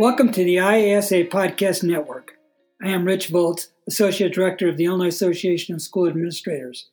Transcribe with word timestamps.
Welcome 0.00 0.32
to 0.32 0.44
the 0.44 0.56
IASA 0.56 1.28
Podcast 1.28 1.82
Network. 1.82 2.38
I 2.82 2.88
am 2.88 3.04
Rich 3.04 3.28
Voltz, 3.28 3.68
Associate 3.86 4.32
Director 4.32 4.66
of 4.66 4.78
the 4.78 4.86
Illinois 4.86 5.08
Association 5.08 5.74
of 5.74 5.82
School 5.82 6.08
Administrators. 6.08 6.86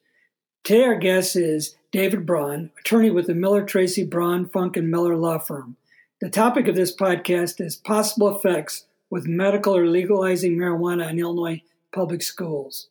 Today, 0.65 0.83
our 0.83 0.95
guest 0.95 1.37
is 1.37 1.77
David 1.93 2.25
Braun, 2.25 2.69
attorney 2.77 3.09
with 3.09 3.27
the 3.27 3.33
Miller 3.33 3.63
Tracy 3.63 4.03
Braun 4.03 4.49
Funk 4.49 4.75
and 4.75 4.91
Miller 4.91 5.15
Law 5.15 5.37
Firm. 5.37 5.77
The 6.19 6.29
topic 6.29 6.67
of 6.67 6.75
this 6.75 6.93
podcast 6.93 7.61
is 7.61 7.77
possible 7.77 8.35
effects 8.35 8.87
with 9.09 9.25
medical 9.25 9.73
or 9.73 9.87
legalizing 9.87 10.57
marijuana 10.57 11.09
in 11.09 11.17
Illinois 11.17 11.61
public 11.93 12.21
schools. 12.21 12.89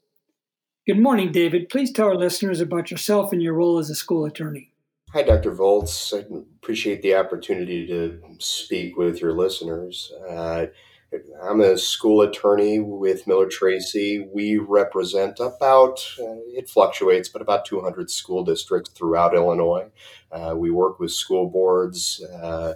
Good 0.86 0.98
morning, 0.98 1.30
David. 1.30 1.68
Please 1.68 1.92
tell 1.92 2.06
our 2.06 2.16
listeners 2.16 2.62
about 2.62 2.90
yourself 2.90 3.34
and 3.34 3.42
your 3.42 3.52
role 3.52 3.76
as 3.76 3.90
a 3.90 3.94
school 3.94 4.24
attorney. 4.24 4.70
Hi, 5.16 5.22
Dr. 5.22 5.50
Voltz. 5.50 6.12
I 6.12 6.26
appreciate 6.58 7.00
the 7.00 7.14
opportunity 7.14 7.86
to 7.86 8.20
speak 8.38 8.98
with 8.98 9.18
your 9.22 9.32
listeners. 9.32 10.12
Uh, 10.28 10.66
I'm 11.42 11.62
a 11.62 11.78
school 11.78 12.20
attorney 12.20 12.80
with 12.80 13.26
Miller 13.26 13.48
Tracy. 13.48 14.28
We 14.30 14.58
represent 14.58 15.40
about, 15.40 16.06
uh, 16.20 16.44
it 16.52 16.68
fluctuates, 16.68 17.30
but 17.30 17.40
about 17.40 17.64
200 17.64 18.10
school 18.10 18.44
districts 18.44 18.90
throughout 18.90 19.34
Illinois. 19.34 19.86
Uh, 20.30 20.52
we 20.54 20.70
work 20.70 21.00
with 21.00 21.12
school 21.12 21.48
boards 21.48 22.22
uh, 22.42 22.74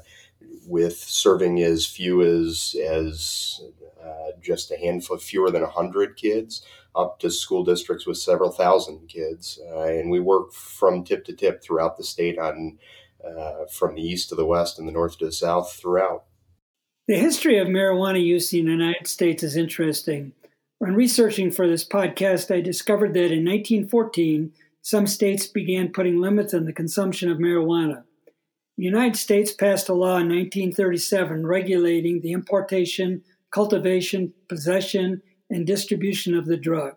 with 0.66 0.96
serving 0.96 1.62
as 1.62 1.86
few 1.86 2.22
as, 2.22 2.74
as 2.86 3.60
uh, 4.02 4.32
just 4.40 4.70
a 4.70 4.76
handful, 4.76 5.18
fewer 5.18 5.50
than 5.50 5.62
100 5.62 6.16
kids 6.16 6.64
up 6.94 7.18
to 7.20 7.30
school 7.30 7.64
districts 7.64 8.06
with 8.06 8.18
several 8.18 8.50
thousand 8.50 9.08
kids. 9.08 9.60
Uh, 9.72 9.82
and 9.82 10.10
we 10.10 10.20
work 10.20 10.52
from 10.52 11.04
tip 11.04 11.24
to 11.24 11.32
tip 11.32 11.62
throughout 11.62 11.96
the 11.96 12.04
state 12.04 12.38
on 12.38 12.78
uh, 13.24 13.66
from 13.70 13.94
the 13.94 14.02
east 14.02 14.28
to 14.30 14.34
the 14.34 14.46
west 14.46 14.78
and 14.78 14.88
the 14.88 14.92
north 14.92 15.18
to 15.18 15.26
the 15.26 15.32
south 15.32 15.72
throughout. 15.72 16.24
The 17.06 17.18
history 17.18 17.58
of 17.58 17.68
marijuana 17.68 18.22
use 18.22 18.52
in 18.52 18.66
the 18.66 18.72
United 18.72 19.06
States 19.06 19.42
is 19.42 19.56
interesting. 19.56 20.32
When 20.78 20.94
researching 20.94 21.50
for 21.50 21.68
this 21.68 21.86
podcast, 21.86 22.54
I 22.54 22.60
discovered 22.60 23.12
that 23.14 23.32
in 23.32 23.44
1914, 23.44 24.52
some 24.82 25.06
states 25.06 25.46
began 25.46 25.92
putting 25.92 26.20
limits 26.20 26.54
on 26.54 26.64
the 26.64 26.72
consumption 26.72 27.30
of 27.30 27.38
marijuana. 27.38 28.04
The 28.80 28.86
United 28.86 29.16
States 29.16 29.52
passed 29.52 29.90
a 29.90 29.92
law 29.92 30.16
in 30.16 30.30
1937 30.30 31.46
regulating 31.46 32.22
the 32.22 32.32
importation, 32.32 33.22
cultivation, 33.50 34.32
possession, 34.48 35.20
and 35.50 35.66
distribution 35.66 36.34
of 36.34 36.46
the 36.46 36.56
drug. 36.56 36.94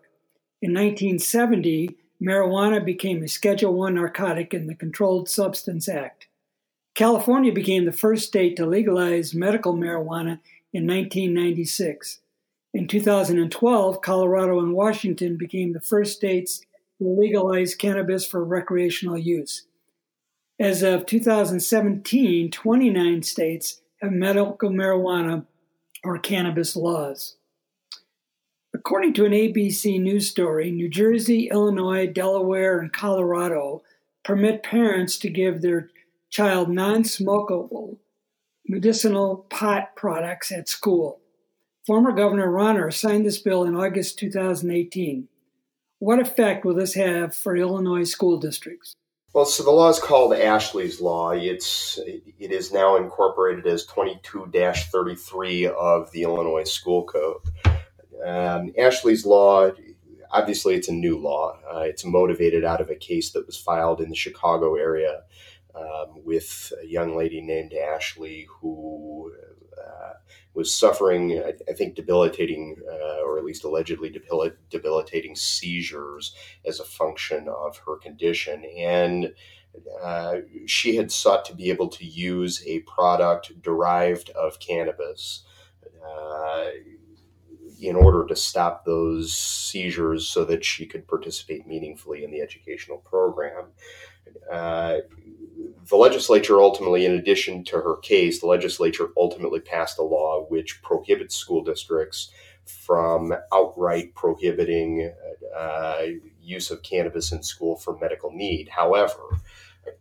In 0.62 0.72
1970, 0.72 1.94
marijuana 2.22 2.82
became 2.82 3.22
a 3.22 3.28
Schedule 3.28 3.82
I 3.82 3.90
narcotic 3.90 4.54
in 4.54 4.66
the 4.66 4.74
Controlled 4.74 5.28
Substance 5.28 5.86
Act. 5.86 6.26
California 6.94 7.52
became 7.52 7.84
the 7.84 7.92
first 7.92 8.26
state 8.28 8.56
to 8.56 8.64
legalize 8.64 9.34
medical 9.34 9.74
marijuana 9.74 10.40
in 10.72 10.86
1996. 10.86 12.20
In 12.72 12.88
2012, 12.88 14.00
Colorado 14.00 14.58
and 14.60 14.72
Washington 14.72 15.36
became 15.36 15.74
the 15.74 15.82
first 15.82 16.16
states 16.16 16.62
to 16.96 17.06
legalize 17.06 17.74
cannabis 17.74 18.24
for 18.24 18.42
recreational 18.42 19.18
use. 19.18 19.66
As 20.60 20.84
of 20.84 21.06
2017, 21.06 22.50
29 22.50 23.22
states 23.22 23.80
have 24.00 24.12
medical 24.12 24.70
marijuana 24.70 25.46
or 26.04 26.18
cannabis 26.18 26.76
laws. 26.76 27.36
According 28.72 29.14
to 29.14 29.24
an 29.24 29.32
ABC 29.32 30.00
News 30.00 30.30
story, 30.30 30.70
New 30.70 30.88
Jersey, 30.88 31.48
Illinois, 31.50 32.06
Delaware, 32.06 32.78
and 32.78 32.92
Colorado 32.92 33.82
permit 34.24 34.62
parents 34.62 35.18
to 35.18 35.28
give 35.28 35.60
their 35.60 35.90
child 36.30 36.68
non 36.68 37.02
smokable 37.02 37.98
medicinal 38.68 39.46
pot 39.50 39.96
products 39.96 40.52
at 40.52 40.68
school. 40.68 41.20
Former 41.84 42.12
Governor 42.12 42.48
Rauner 42.48 42.92
signed 42.92 43.26
this 43.26 43.38
bill 43.38 43.64
in 43.64 43.74
August 43.74 44.18
2018. 44.20 45.28
What 45.98 46.20
effect 46.20 46.64
will 46.64 46.74
this 46.74 46.94
have 46.94 47.34
for 47.34 47.56
Illinois 47.56 48.04
school 48.04 48.38
districts? 48.38 48.94
Well, 49.34 49.44
so 49.46 49.64
the 49.64 49.72
law 49.72 49.88
is 49.88 49.98
called 49.98 50.32
Ashley's 50.32 51.00
Law. 51.00 51.32
It's 51.32 51.98
it 52.38 52.52
is 52.52 52.72
now 52.72 52.94
incorporated 52.94 53.66
as 53.66 53.84
22-33 53.84 55.66
of 55.72 56.12
the 56.12 56.22
Illinois 56.22 56.62
School 56.62 57.02
Code. 57.02 57.40
Um, 58.24 58.72
Ashley's 58.78 59.26
Law, 59.26 59.72
obviously, 60.30 60.76
it's 60.76 60.86
a 60.86 60.92
new 60.92 61.18
law. 61.18 61.58
Uh, 61.68 61.80
it's 61.80 62.04
motivated 62.04 62.64
out 62.64 62.80
of 62.80 62.90
a 62.90 62.94
case 62.94 63.32
that 63.32 63.44
was 63.44 63.56
filed 63.56 64.00
in 64.00 64.08
the 64.08 64.14
Chicago 64.14 64.76
area 64.76 65.22
um, 65.74 66.22
with 66.24 66.72
a 66.80 66.86
young 66.86 67.16
lady 67.16 67.40
named 67.40 67.72
Ashley 67.72 68.46
who 68.60 69.32
uh, 69.76 70.12
was 70.54 70.74
suffering, 70.74 71.42
I, 71.44 71.54
I 71.68 71.72
think, 71.74 71.94
debilitating, 71.94 72.76
uh, 72.88 73.22
or 73.24 73.38
at 73.38 73.44
least 73.44 73.64
allegedly 73.64 74.08
debil- 74.08 74.52
debilitating 74.70 75.34
seizures 75.34 76.34
as 76.64 76.80
a 76.80 76.84
function 76.84 77.48
of 77.48 77.78
her 77.86 77.96
condition. 77.96 78.64
And 78.76 79.34
uh, 80.02 80.36
she 80.66 80.96
had 80.96 81.10
sought 81.10 81.44
to 81.46 81.54
be 81.54 81.70
able 81.70 81.88
to 81.88 82.04
use 82.04 82.62
a 82.66 82.80
product 82.80 83.60
derived 83.60 84.30
of 84.30 84.60
cannabis. 84.60 85.44
Uh, 86.06 86.66
in 87.80 87.96
order 87.96 88.24
to 88.26 88.36
stop 88.36 88.84
those 88.84 89.34
seizures 89.34 90.28
so 90.28 90.44
that 90.44 90.64
she 90.64 90.86
could 90.86 91.06
participate 91.08 91.66
meaningfully 91.66 92.24
in 92.24 92.30
the 92.30 92.40
educational 92.40 92.98
program. 92.98 93.66
Uh, 94.50 94.98
the 95.88 95.96
legislature 95.96 96.60
ultimately, 96.60 97.04
in 97.04 97.12
addition 97.12 97.64
to 97.64 97.76
her 97.76 97.96
case, 97.96 98.40
the 98.40 98.46
legislature 98.46 99.08
ultimately 99.16 99.60
passed 99.60 99.98
a 99.98 100.02
law 100.02 100.46
which 100.48 100.82
prohibits 100.82 101.36
school 101.36 101.62
districts 101.62 102.30
from 102.64 103.34
outright 103.52 104.14
prohibiting 104.14 105.12
uh, 105.56 106.02
use 106.40 106.70
of 106.70 106.82
cannabis 106.82 107.32
in 107.32 107.42
school 107.42 107.76
for 107.76 107.98
medical 107.98 108.30
need. 108.30 108.68
However, 108.68 109.40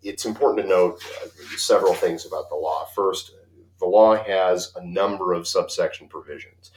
it's 0.01 0.25
important 0.25 0.63
to 0.63 0.69
note 0.69 1.03
uh, 1.21 1.27
several 1.57 1.93
things 1.93 2.25
about 2.25 2.49
the 2.49 2.55
law. 2.55 2.85
First, 2.95 3.31
the 3.79 3.85
law 3.85 4.15
has 4.15 4.71
a 4.77 4.85
number 4.85 5.33
of 5.33 5.47
subsection 5.47 6.07
provisions. 6.07 6.71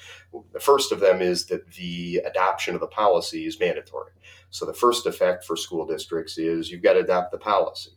The 0.52 0.58
first 0.60 0.90
of 0.90 0.98
them 0.98 1.22
is 1.22 1.46
that 1.46 1.70
the 1.74 2.22
adoption 2.26 2.74
of 2.74 2.80
the 2.80 2.88
policy 2.88 3.46
is 3.46 3.60
mandatory. 3.60 4.10
So 4.56 4.64
the 4.64 4.72
first 4.72 5.04
effect 5.04 5.44
for 5.44 5.54
school 5.54 5.84
districts 5.84 6.38
is 6.38 6.70
you've 6.70 6.82
got 6.82 6.94
to 6.94 7.00
adopt 7.00 7.30
the 7.30 7.36
policy. 7.36 7.90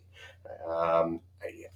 Um, 0.70 1.22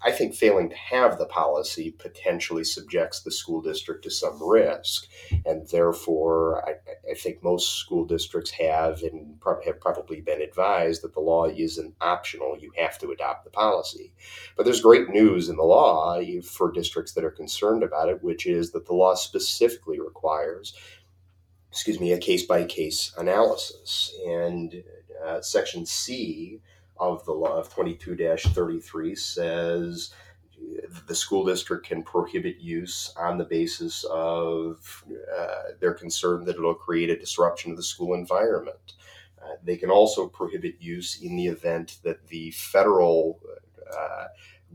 I, 0.05 0.11
think 0.11 0.35
failing 0.35 0.69
to 0.69 0.75
have 0.75 1.17
the 1.17 1.25
policy 1.25 1.91
potentially 1.91 2.65
subjects 2.65 3.21
the 3.21 3.31
school 3.31 3.61
district 3.61 4.03
to 4.03 4.11
some 4.11 4.37
risk, 4.45 5.07
and 5.45 5.65
therefore, 5.69 6.67
I, 6.67 6.73
I 7.09 7.13
think 7.13 7.41
most 7.41 7.77
school 7.77 8.03
districts 8.03 8.51
have 8.51 9.03
and 9.03 9.39
have 9.65 9.79
probably 9.79 10.19
been 10.19 10.41
advised 10.41 11.01
that 11.03 11.13
the 11.13 11.21
law 11.21 11.45
isn't 11.45 11.95
optional. 12.01 12.57
You 12.59 12.73
have 12.75 12.99
to 12.99 13.11
adopt 13.11 13.45
the 13.45 13.51
policy. 13.51 14.13
But 14.57 14.65
there's 14.65 14.81
great 14.81 15.07
news 15.07 15.47
in 15.47 15.55
the 15.55 15.63
law 15.63 16.19
for 16.41 16.73
districts 16.73 17.13
that 17.13 17.23
are 17.23 17.31
concerned 17.31 17.83
about 17.83 18.09
it, 18.09 18.21
which 18.21 18.45
is 18.45 18.71
that 18.71 18.85
the 18.85 18.95
law 18.95 19.15
specifically 19.15 20.01
requires 20.01 20.73
excuse 21.73 21.99
me, 21.99 22.11
a 22.11 22.19
case 22.19 22.45
by 22.45 22.63
case 22.65 23.11
analysis. 23.17 24.13
And 24.27 24.83
uh, 25.25 25.41
Section 25.41 25.87
C 25.87 26.61
of 26.97 27.25
the 27.25 27.31
law 27.31 27.57
of 27.57 27.73
22 27.73 28.15
33 28.37 29.15
says 29.15 30.13
the 31.07 31.15
school 31.15 31.43
district 31.43 31.87
can 31.87 32.03
prohibit 32.03 32.59
use 32.59 33.11
on 33.17 33.39
the 33.39 33.43
basis 33.43 34.03
of 34.11 35.03
uh, 35.35 35.73
they're 35.79 35.95
concerned 35.95 36.45
that 36.45 36.57
it'll 36.57 36.75
create 36.75 37.09
a 37.09 37.17
disruption 37.17 37.71
of 37.71 37.77
the 37.77 37.83
school 37.83 38.13
environment. 38.13 38.93
Uh, 39.41 39.55
they 39.63 39.75
can 39.75 39.89
also 39.89 40.27
prohibit 40.27 40.75
use 40.79 41.23
in 41.23 41.35
the 41.35 41.47
event 41.47 41.97
that 42.03 42.27
the 42.27 42.51
federal 42.51 43.39
uh, 43.91 44.25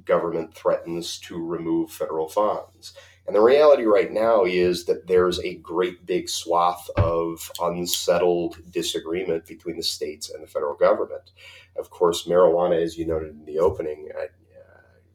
government 0.04 0.52
threatens 0.52 1.16
to 1.20 1.38
remove 1.38 1.92
federal 1.92 2.28
funds. 2.28 2.92
And 3.28 3.36
the 3.36 3.42
reality 3.42 3.84
right 3.84 4.10
now 4.10 4.46
is 4.46 4.86
that 4.86 5.06
there's 5.06 5.38
a 5.40 5.56
great 5.56 6.06
big 6.06 6.30
swath 6.30 6.88
of 6.96 7.52
unsettled 7.60 8.56
disagreement 8.70 9.44
between 9.44 9.76
the 9.76 9.82
states 9.82 10.30
and 10.30 10.42
the 10.42 10.46
federal 10.46 10.74
government. 10.74 11.32
Of 11.76 11.90
course, 11.90 12.26
marijuana, 12.26 12.82
as 12.82 12.96
you 12.96 13.06
noted 13.06 13.32
in 13.32 13.44
the 13.44 13.58
opening, 13.58 14.08
uh, 14.18 14.28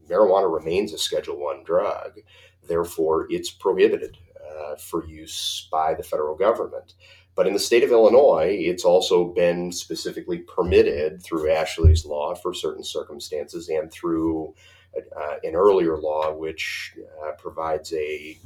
marijuana 0.07 0.53
remains 0.53 0.93
a 0.93 0.99
Schedule 0.99 1.39
One 1.39 1.63
drug. 1.63 2.19
Therefore, 2.67 3.25
it's 3.31 3.49
prohibited 3.49 4.19
uh, 4.39 4.75
for 4.75 5.07
use 5.07 5.67
by 5.71 5.95
the 5.95 6.03
federal 6.03 6.35
government. 6.35 6.93
But 7.33 7.47
in 7.47 7.53
the 7.53 7.59
state 7.59 7.83
of 7.83 7.89
Illinois, 7.89 8.55
it's 8.59 8.85
also 8.85 9.33
been 9.33 9.71
specifically 9.71 10.37
permitted 10.37 11.23
through 11.23 11.51
Ashley's 11.51 12.05
law 12.05 12.35
for 12.35 12.53
certain 12.53 12.83
circumstances 12.83 13.69
and 13.69 13.91
through 13.91 14.53
uh, 14.95 15.35
an 15.43 15.55
earlier 15.55 15.97
law 15.97 16.33
which 16.33 16.95
uh, 17.23 17.31
provides 17.33 17.93
a 17.93 18.37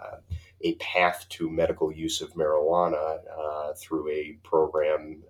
uh, 0.00 0.16
a 0.62 0.74
path 0.74 1.26
to 1.30 1.48
medical 1.48 1.90
use 1.90 2.20
of 2.20 2.34
marijuana 2.34 3.18
uh, 3.38 3.72
through 3.74 4.08
a 4.10 4.38
program 4.42 5.22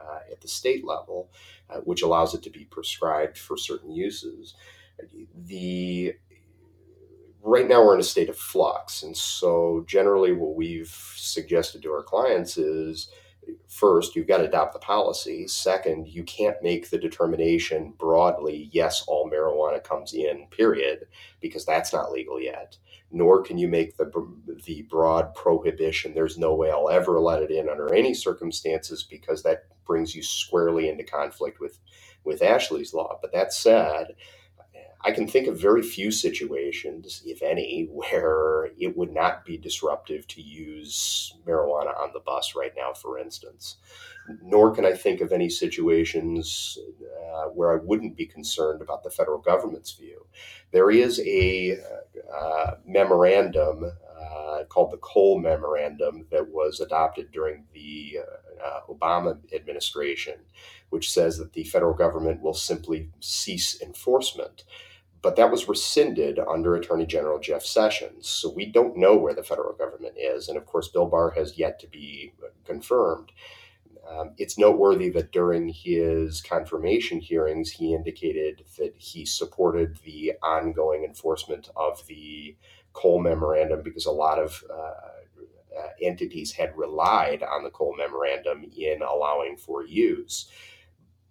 uh, 0.00 0.18
at 0.30 0.40
the 0.40 0.48
state 0.48 0.84
level, 0.84 1.30
which 1.84 2.02
allows 2.02 2.34
it 2.34 2.42
to 2.42 2.50
be 2.50 2.64
prescribed 2.64 3.36
for 3.36 3.58
certain 3.58 3.90
uses. 3.90 4.54
The 5.46 6.14
right 7.42 7.68
now 7.68 7.84
we're 7.84 7.94
in 7.94 8.00
a 8.00 8.04
state 8.04 8.28
of 8.28 8.38
flux. 8.38 9.02
And 9.02 9.16
so, 9.16 9.84
generally, 9.86 10.32
what 10.32 10.54
we've 10.54 10.94
suggested 11.16 11.82
to 11.82 11.92
our 11.92 12.02
clients 12.02 12.56
is 12.56 13.10
first, 13.68 14.16
you've 14.16 14.28
got 14.28 14.38
to 14.38 14.44
adopt 14.48 14.72
the 14.72 14.78
policy. 14.78 15.46
Second, 15.48 16.08
you 16.08 16.24
can't 16.24 16.62
make 16.62 16.90
the 16.90 16.98
determination 16.98 17.94
broadly, 17.98 18.68
yes, 18.72 19.04
all 19.06 19.30
marijuana 19.30 19.82
comes 19.82 20.14
in, 20.14 20.46
period, 20.50 21.06
because 21.40 21.64
that's 21.64 21.92
not 21.92 22.12
legal 22.12 22.40
yet. 22.40 22.76
Nor 23.10 23.42
can 23.42 23.58
you 23.58 23.68
make 23.68 23.96
the, 23.96 24.10
the 24.66 24.82
broad 24.82 25.34
prohibition, 25.34 26.14
there's 26.14 26.38
no 26.38 26.54
way 26.54 26.70
I'll 26.70 26.90
ever 26.90 27.20
let 27.20 27.42
it 27.42 27.50
in 27.50 27.68
under 27.68 27.94
any 27.94 28.14
circumstances, 28.14 29.02
because 29.02 29.42
that 29.42 29.64
brings 29.86 30.14
you 30.14 30.22
squarely 30.22 30.88
into 30.88 31.04
conflict 31.04 31.60
with, 31.60 31.78
with 32.24 32.42
Ashley's 32.42 32.92
law. 32.92 33.18
But 33.22 33.32
that 33.32 33.52
said, 33.52 34.08
I 35.04 35.12
can 35.12 35.28
think 35.28 35.46
of 35.46 35.60
very 35.60 35.82
few 35.82 36.10
situations, 36.10 37.22
if 37.24 37.42
any, 37.42 37.88
where 37.90 38.70
it 38.78 38.96
would 38.96 39.12
not 39.12 39.44
be 39.44 39.56
disruptive 39.56 40.26
to 40.28 40.42
use 40.42 41.34
marijuana 41.46 41.98
on 41.98 42.10
the 42.12 42.20
bus 42.20 42.54
right 42.56 42.72
now, 42.76 42.92
for 42.92 43.18
instance. 43.18 43.76
Nor 44.42 44.74
can 44.74 44.84
I 44.84 44.92
think 44.92 45.20
of 45.20 45.32
any 45.32 45.48
situations 45.48 46.76
uh, 47.00 47.44
where 47.44 47.72
I 47.72 47.82
wouldn't 47.82 48.16
be 48.16 48.26
concerned 48.26 48.82
about 48.82 49.02
the 49.02 49.10
federal 49.10 49.38
government's 49.38 49.92
view. 49.92 50.26
There 50.70 50.90
is 50.90 51.18
a 51.20 51.78
uh, 52.36 52.72
memorandum 52.84 53.90
uh, 54.20 54.64
called 54.64 54.90
the 54.90 54.98
Cole 54.98 55.38
Memorandum 55.38 56.26
that 56.30 56.48
was 56.48 56.80
adopted 56.80 57.30
during 57.32 57.64
the 57.72 58.18
uh, 58.20 58.66
uh, 58.66 58.80
Obama 58.90 59.38
administration, 59.54 60.40
which 60.90 61.10
says 61.10 61.38
that 61.38 61.54
the 61.54 61.64
federal 61.64 61.94
government 61.94 62.42
will 62.42 62.54
simply 62.54 63.08
cease 63.20 63.80
enforcement 63.80 64.64
but 65.20 65.36
that 65.36 65.50
was 65.50 65.68
rescinded 65.68 66.38
under 66.38 66.74
Attorney 66.74 67.06
General 67.06 67.38
Jeff 67.38 67.64
Sessions. 67.64 68.28
So 68.28 68.50
we 68.50 68.66
don't 68.66 68.96
know 68.96 69.16
where 69.16 69.34
the 69.34 69.42
federal 69.42 69.74
government 69.74 70.14
is. 70.16 70.48
And 70.48 70.56
of 70.56 70.66
course, 70.66 70.88
Bill 70.88 71.06
Barr 71.06 71.30
has 71.30 71.58
yet 71.58 71.80
to 71.80 71.88
be 71.88 72.32
confirmed. 72.64 73.32
Um, 74.08 74.30
it's 74.38 74.58
noteworthy 74.58 75.10
that 75.10 75.32
during 75.32 75.68
his 75.68 76.40
confirmation 76.40 77.20
hearings, 77.20 77.70
he 77.70 77.94
indicated 77.94 78.64
that 78.78 78.94
he 78.96 79.26
supported 79.26 79.98
the 80.04 80.34
ongoing 80.42 81.04
enforcement 81.04 81.68
of 81.76 82.06
the 82.06 82.56
Cole 82.92 83.20
Memorandum 83.20 83.82
because 83.82 84.06
a 84.06 84.10
lot 84.10 84.38
of 84.38 84.64
uh, 84.70 84.92
uh, 85.78 85.88
entities 86.00 86.52
had 86.52 86.76
relied 86.76 87.42
on 87.42 87.64
the 87.64 87.70
Cole 87.70 87.94
Memorandum 87.96 88.64
in 88.76 89.02
allowing 89.02 89.56
for 89.56 89.84
use 89.84 90.48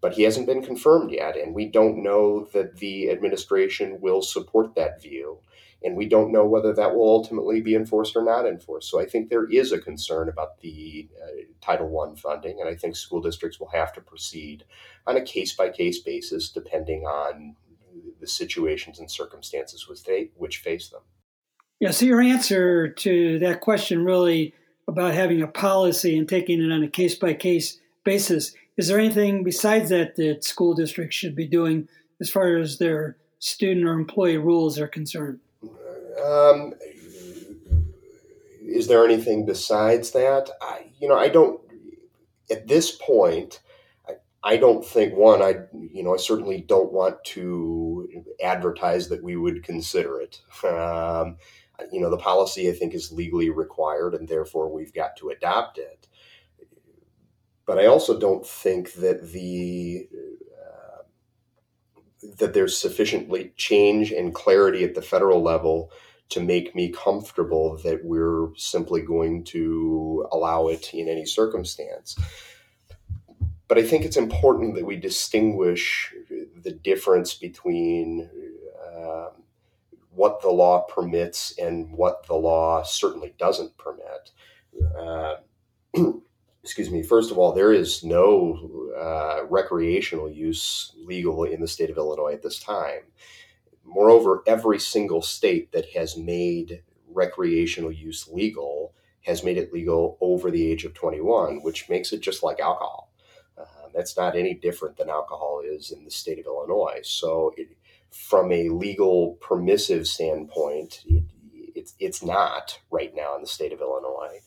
but 0.01 0.13
he 0.13 0.23
hasn't 0.23 0.47
been 0.47 0.63
confirmed 0.63 1.11
yet. 1.11 1.35
And 1.37 1.55
we 1.55 1.65
don't 1.65 2.03
know 2.03 2.47
that 2.53 2.77
the 2.77 3.09
administration 3.09 3.99
will 4.01 4.21
support 4.21 4.75
that 4.75 5.01
view. 5.01 5.39
And 5.83 5.95
we 5.95 6.07
don't 6.07 6.31
know 6.31 6.45
whether 6.45 6.73
that 6.73 6.95
will 6.95 7.07
ultimately 7.07 7.61
be 7.61 7.75
enforced 7.75 8.15
or 8.15 8.23
not 8.23 8.47
enforced. 8.47 8.89
So 8.89 8.99
I 8.99 9.05
think 9.05 9.29
there 9.29 9.49
is 9.49 9.71
a 9.71 9.79
concern 9.79 10.27
about 10.27 10.59
the 10.61 11.07
uh, 11.21 11.43
Title 11.61 11.99
I 11.99 12.19
funding. 12.19 12.59
And 12.59 12.67
I 12.67 12.75
think 12.75 12.95
school 12.95 13.21
districts 13.21 13.59
will 13.59 13.69
have 13.69 13.93
to 13.93 14.01
proceed 14.01 14.63
on 15.05 15.17
a 15.17 15.21
case 15.21 15.53
by 15.53 15.69
case 15.69 15.99
basis, 15.99 16.49
depending 16.49 17.03
on 17.03 17.55
the 18.19 18.27
situations 18.27 18.99
and 18.99 19.09
circumstances 19.09 19.87
which 20.35 20.57
face 20.57 20.89
them. 20.89 21.01
Yeah, 21.79 21.91
so 21.91 22.05
your 22.05 22.21
answer 22.21 22.89
to 22.89 23.39
that 23.39 23.61
question 23.61 24.03
really 24.03 24.53
about 24.87 25.13
having 25.13 25.41
a 25.41 25.47
policy 25.47 26.17
and 26.17 26.27
taking 26.27 26.61
it 26.61 26.71
on 26.71 26.83
a 26.83 26.87
case 26.87 27.15
by 27.15 27.33
case 27.33 27.79
basis 28.03 28.53
is 28.77 28.87
there 28.87 28.99
anything 28.99 29.43
besides 29.43 29.89
that 29.89 30.15
that 30.15 30.43
school 30.43 30.73
districts 30.73 31.15
should 31.15 31.35
be 31.35 31.47
doing 31.47 31.89
as 32.21 32.29
far 32.29 32.55
as 32.55 32.77
their 32.77 33.17
student 33.39 33.85
or 33.85 33.93
employee 33.93 34.37
rules 34.37 34.79
are 34.79 34.87
concerned? 34.87 35.39
Um, 36.23 36.73
is 38.61 38.87
there 38.87 39.03
anything 39.03 39.45
besides 39.45 40.11
that? 40.11 40.49
I, 40.61 40.87
you 40.99 41.07
know, 41.07 41.17
I 41.17 41.29
don't. 41.29 41.59
At 42.49 42.67
this 42.67 42.91
point, 42.91 43.59
I, 44.41 44.55
don't 44.55 44.85
think 44.85 45.13
one. 45.15 45.41
I, 45.41 45.55
you 45.73 46.01
know, 46.03 46.13
I 46.13 46.17
certainly 46.17 46.61
don't 46.61 46.93
want 46.93 47.21
to 47.25 48.07
advertise 48.41 49.09
that 49.09 49.21
we 49.21 49.35
would 49.35 49.63
consider 49.63 50.21
it. 50.21 50.39
Um, 50.63 51.37
you 51.91 51.99
know, 51.99 52.09
the 52.09 52.17
policy 52.17 52.69
I 52.69 52.73
think 52.73 52.93
is 52.93 53.11
legally 53.11 53.49
required, 53.49 54.13
and 54.13 54.27
therefore 54.27 54.71
we've 54.71 54.93
got 54.93 55.17
to 55.17 55.29
adopt 55.29 55.77
it 55.77 56.07
but 57.67 57.77
I 57.77 57.85
also 57.85 58.17
don't 58.17 58.47
think 58.47 58.93
that 58.93 59.31
the 59.31 60.07
uh, 60.57 61.03
that 62.39 62.53
there's 62.53 62.75
sufficiently 62.75 63.51
change 63.57 64.11
and 64.11 64.33
clarity 64.33 64.83
at 64.83 64.95
the 64.95 65.01
federal 65.01 65.43
level 65.43 65.91
to 66.29 66.39
make 66.39 66.73
me 66.75 66.89
comfortable 66.89 67.77
that 67.83 68.03
we're 68.03 68.47
simply 68.55 69.01
going 69.01 69.43
to 69.43 70.27
allow 70.31 70.67
it 70.69 70.93
in 70.93 71.07
any 71.07 71.25
circumstance. 71.25 72.17
But 73.67 73.77
I 73.77 73.83
think 73.83 74.05
it's 74.05 74.17
important 74.17 74.75
that 74.75 74.85
we 74.85 74.95
distinguish 74.95 76.13
the 76.63 76.71
difference 76.71 77.33
between 77.33 78.29
uh, 78.81 79.27
what 80.11 80.41
the 80.41 80.49
law 80.49 80.81
permits 80.81 81.53
and 81.57 81.91
what 81.91 82.25
the 82.27 82.35
law 82.35 82.83
certainly 82.83 83.33
doesn't 83.37 83.77
permit. 83.77 84.31
Uh, 84.97 85.35
excuse 86.67 86.91
me, 86.91 87.01
first 87.01 87.31
of 87.31 87.37
all, 87.37 87.53
there 87.53 87.71
is 87.71 88.03
no 88.03 88.91
uh, 88.99 89.45
recreational 89.45 90.29
use 90.29 90.91
legal 90.97 91.45
in 91.45 91.61
the 91.61 91.67
state 91.67 91.89
of 91.89 91.95
Illinois 91.95 92.33
at 92.33 92.43
this 92.43 92.59
time. 92.59 93.03
Moreover, 93.85 94.43
every 94.45 94.77
single 94.77 95.21
state 95.21 95.71
that 95.71 95.91
has 95.91 96.17
made 96.17 96.83
recreational 97.07 97.89
use 97.89 98.27
legal 98.27 98.93
has 99.21 99.45
made 99.45 99.57
it 99.57 99.71
legal 99.71 100.17
over 100.19 100.51
the 100.51 100.69
age 100.69 100.83
of 100.83 100.93
21, 100.93 101.63
which 101.63 101.87
makes 101.87 102.11
it 102.11 102.19
just 102.19 102.43
like 102.43 102.59
alcohol. 102.59 103.13
Uh, 103.57 103.87
that's 103.95 104.17
not 104.17 104.35
any 104.35 104.53
different 104.53 104.97
than 104.97 105.09
alcohol 105.09 105.61
is 105.63 105.91
in 105.91 106.03
the 106.03 106.11
state 106.11 106.37
of 106.37 106.47
Illinois. 106.47 106.99
So, 107.01 107.53
it, 107.55 107.77
from 108.11 108.51
a 108.51 108.67
legal 108.67 109.37
permissive 109.39 110.05
standpoint, 110.05 111.05
it, 111.07 111.23
it's, 111.75 111.93
it's 111.97 112.21
not 112.21 112.77
right 112.91 113.15
now 113.15 113.37
in 113.37 113.41
the 113.41 113.47
state 113.47 113.71
of 113.71 113.79
Illinois 113.79 114.41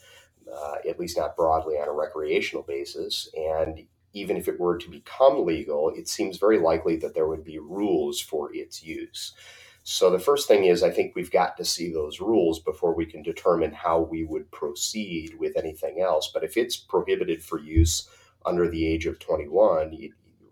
uh, 0.54 0.76
at 0.88 0.98
least 0.98 1.16
not 1.16 1.36
broadly 1.36 1.76
on 1.76 1.88
a 1.88 1.92
recreational 1.92 2.62
basis. 2.62 3.28
And 3.34 3.86
even 4.12 4.36
if 4.36 4.48
it 4.48 4.58
were 4.58 4.78
to 4.78 4.90
become 4.90 5.46
legal, 5.46 5.90
it 5.90 6.08
seems 6.08 6.38
very 6.38 6.58
likely 6.58 6.96
that 6.96 7.14
there 7.14 7.28
would 7.28 7.44
be 7.44 7.58
rules 7.58 8.20
for 8.20 8.54
its 8.54 8.82
use. 8.82 9.34
So 9.82 10.10
the 10.10 10.18
first 10.18 10.46
thing 10.46 10.64
is, 10.64 10.82
I 10.82 10.90
think 10.90 11.14
we've 11.14 11.30
got 11.30 11.56
to 11.56 11.64
see 11.64 11.92
those 11.92 12.20
rules 12.20 12.60
before 12.60 12.94
we 12.94 13.06
can 13.06 13.22
determine 13.22 13.72
how 13.72 14.00
we 14.00 14.24
would 14.24 14.50
proceed 14.50 15.38
with 15.38 15.56
anything 15.56 16.00
else. 16.00 16.30
But 16.32 16.44
if 16.44 16.56
it's 16.56 16.76
prohibited 16.76 17.42
for 17.42 17.58
use 17.58 18.08
under 18.44 18.68
the 18.68 18.86
age 18.86 19.06
of 19.06 19.18
21, 19.18 19.94
it, 19.94 20.10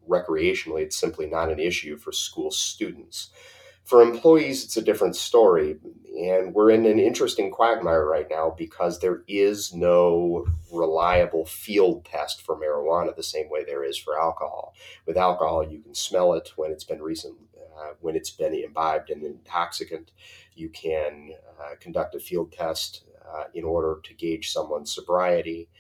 recreationally, 0.09 0.83
it's 0.83 0.97
simply 0.97 1.27
not 1.27 1.51
an 1.51 1.59
issue 1.59 1.97
for 1.99 2.13
school 2.13 2.51
students. 2.51 3.31
For 3.89 4.03
employees, 4.03 4.65
it's 4.65 4.77
a 4.77 4.83
different 4.83 5.17
story. 5.17 5.79
And 6.21 6.53
we're 6.53 6.71
in 6.73 6.85
an 6.85 6.99
interesting 6.99 7.51
quagmire 7.51 8.05
right 8.05 8.27
now 8.31 8.55
because 8.57 8.99
there 8.99 9.23
is 9.27 9.73
no 9.73 10.47
reliable 10.71 11.47
field 11.47 12.05
test 12.05 12.43
for 12.43 12.55
marijuana 12.55 13.17
the 13.17 13.23
same 13.23 13.49
way 13.49 13.65
there 13.65 13.83
is 13.83 13.97
for 13.97 14.21
alcohol. 14.21 14.75
With 15.07 15.17
alcohol, 15.17 15.67
you 15.67 15.81
can 15.81 15.95
smell 15.95 16.35
it 16.35 16.53
when 16.57 16.71
it's 16.71 16.85
been 16.85 17.01
recent, 17.01 17.37
uh, 17.57 17.93
when 18.03 18.15
it's 18.15 18.31
been 18.31 18.53
imbibed 18.53 19.09
in 19.09 19.21
an 19.21 19.27
intoxicant. 19.27 20.11
You 20.55 20.69
can 20.69 21.31
uh, 21.59 21.77
conduct 21.81 22.15
a 22.15 22.21
field 22.21 22.53
test 22.53 23.05
uh, 23.27 23.45
in 23.55 23.65
order 23.65 24.01
to 24.05 24.13
gauge 24.13 24.51
someone's 24.51 24.95
sobriety. 24.95 25.71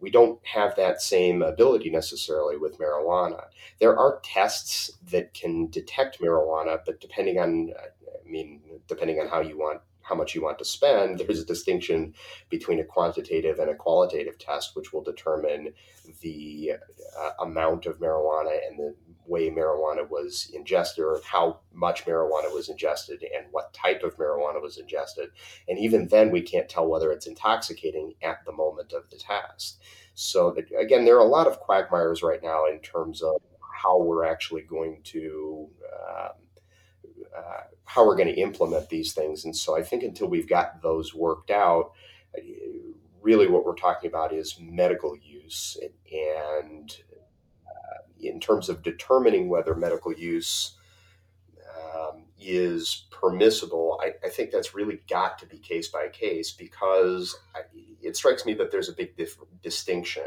We 0.00 0.10
don't 0.10 0.40
have 0.44 0.74
that 0.76 1.00
same 1.00 1.42
ability 1.42 1.90
necessarily 1.90 2.56
with 2.56 2.78
marijuana. 2.78 3.44
There 3.80 3.96
are 3.96 4.20
tests 4.24 4.90
that 5.10 5.34
can 5.34 5.68
detect 5.68 6.20
marijuana, 6.20 6.80
but 6.84 7.00
depending 7.00 7.38
on, 7.38 7.72
I 7.78 8.28
mean, 8.28 8.60
depending 8.88 9.20
on 9.20 9.28
how 9.28 9.40
you 9.40 9.56
want 9.58 9.80
how 10.08 10.14
much 10.14 10.34
you 10.34 10.42
want 10.42 10.58
to 10.58 10.64
spend, 10.64 11.18
there's 11.28 11.40
a 11.40 11.44
distinction 11.44 12.14
between 12.48 12.80
a 12.80 12.84
quantitative 12.84 13.58
and 13.58 13.70
a 13.70 13.74
qualitative 13.74 14.38
test, 14.38 14.74
which 14.74 14.92
will 14.92 15.02
determine 15.02 15.72
the 16.20 16.72
uh, 17.18 17.30
amount 17.40 17.86
of 17.86 18.00
marijuana 18.00 18.58
and 18.66 18.78
the 18.78 18.94
way 19.26 19.50
marijuana 19.50 20.08
was 20.08 20.50
ingested 20.54 21.04
or 21.04 21.20
how 21.24 21.60
much 21.72 22.06
marijuana 22.06 22.52
was 22.52 22.70
ingested 22.70 23.22
and 23.22 23.46
what 23.50 23.74
type 23.74 24.02
of 24.02 24.16
marijuana 24.16 24.60
was 24.60 24.78
ingested. 24.78 25.28
And 25.68 25.78
even 25.78 26.08
then, 26.08 26.30
we 26.30 26.40
can't 26.40 26.68
tell 26.68 26.88
whether 26.88 27.12
it's 27.12 27.26
intoxicating 27.26 28.14
at 28.22 28.44
the 28.46 28.52
moment 28.52 28.94
of 28.94 29.08
the 29.10 29.18
test. 29.18 29.82
So, 30.14 30.56
again, 30.78 31.04
there 31.04 31.16
are 31.16 31.26
a 31.26 31.28
lot 31.28 31.46
of 31.46 31.60
quagmires 31.60 32.22
right 32.22 32.42
now 32.42 32.66
in 32.66 32.80
terms 32.80 33.22
of 33.22 33.36
how 33.60 33.98
we're 33.98 34.24
actually 34.24 34.62
going 34.62 35.00
to. 35.04 35.68
Um, 36.08 36.47
uh, 37.36 37.62
how 37.84 38.06
we're 38.06 38.16
going 38.16 38.28
to 38.28 38.40
implement 38.40 38.88
these 38.88 39.12
things. 39.12 39.44
And 39.44 39.56
so 39.56 39.76
I 39.76 39.82
think 39.82 40.02
until 40.02 40.28
we've 40.28 40.48
got 40.48 40.82
those 40.82 41.14
worked 41.14 41.50
out, 41.50 41.92
uh, 42.36 42.42
really 43.22 43.48
what 43.48 43.64
we're 43.64 43.74
talking 43.74 44.08
about 44.08 44.32
is 44.32 44.58
medical 44.60 45.16
use. 45.16 45.76
And 46.10 46.94
in 48.20 48.40
terms 48.40 48.68
of 48.68 48.82
determining 48.82 49.48
whether 49.48 49.74
medical 49.74 50.12
use 50.12 50.76
um, 51.76 52.24
is 52.40 53.06
permissible, 53.10 54.00
I, 54.02 54.14
I, 54.26 54.30
think 54.30 54.50
that's 54.50 54.74
really 54.74 55.00
got 55.08 55.38
to 55.38 55.46
be 55.46 55.58
case 55.58 55.88
by 55.88 56.08
case 56.08 56.50
because 56.50 57.36
I, 57.54 57.60
it 58.02 58.16
strikes 58.16 58.44
me 58.44 58.54
that 58.54 58.70
there's 58.70 58.88
a 58.88 58.94
big 58.94 59.16
dif- 59.16 59.38
distinction 59.62 60.24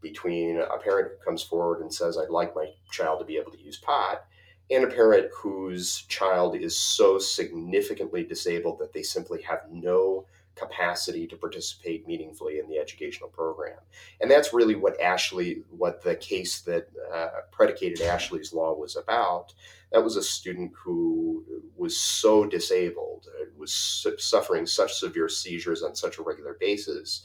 between 0.00 0.58
a 0.58 0.78
parent 0.78 1.10
who 1.10 1.24
comes 1.24 1.42
forward 1.42 1.82
and 1.82 1.92
says, 1.92 2.16
I'd 2.16 2.30
like 2.30 2.54
my 2.54 2.68
child 2.90 3.20
to 3.20 3.24
be 3.24 3.36
able 3.36 3.52
to 3.52 3.62
use 3.62 3.78
pot, 3.78 4.24
and 4.70 4.84
a 4.84 4.86
parent 4.86 5.30
whose 5.34 6.02
child 6.02 6.54
is 6.54 6.78
so 6.78 7.18
significantly 7.18 8.22
disabled 8.22 8.78
that 8.78 8.92
they 8.92 9.02
simply 9.02 9.42
have 9.42 9.62
no 9.70 10.26
capacity 10.54 11.26
to 11.26 11.36
participate 11.36 12.06
meaningfully 12.06 12.58
in 12.58 12.68
the 12.68 12.78
educational 12.78 13.30
program. 13.30 13.78
And 14.20 14.30
that's 14.30 14.52
really 14.52 14.74
what 14.74 15.00
Ashley, 15.00 15.62
what 15.70 16.02
the 16.02 16.16
case 16.16 16.60
that 16.62 16.88
uh, 17.12 17.28
predicated 17.50 18.02
Ashley's 18.02 18.52
law 18.52 18.74
was 18.74 18.96
about. 18.96 19.54
That 19.92 20.04
was 20.04 20.16
a 20.16 20.22
student 20.22 20.72
who 20.76 21.44
was 21.76 21.96
so 21.96 22.44
disabled, 22.44 23.26
uh, 23.40 23.46
was 23.56 24.06
suffering 24.18 24.66
such 24.66 24.94
severe 24.94 25.28
seizures 25.28 25.82
on 25.82 25.94
such 25.96 26.18
a 26.18 26.22
regular 26.22 26.56
basis. 26.60 27.22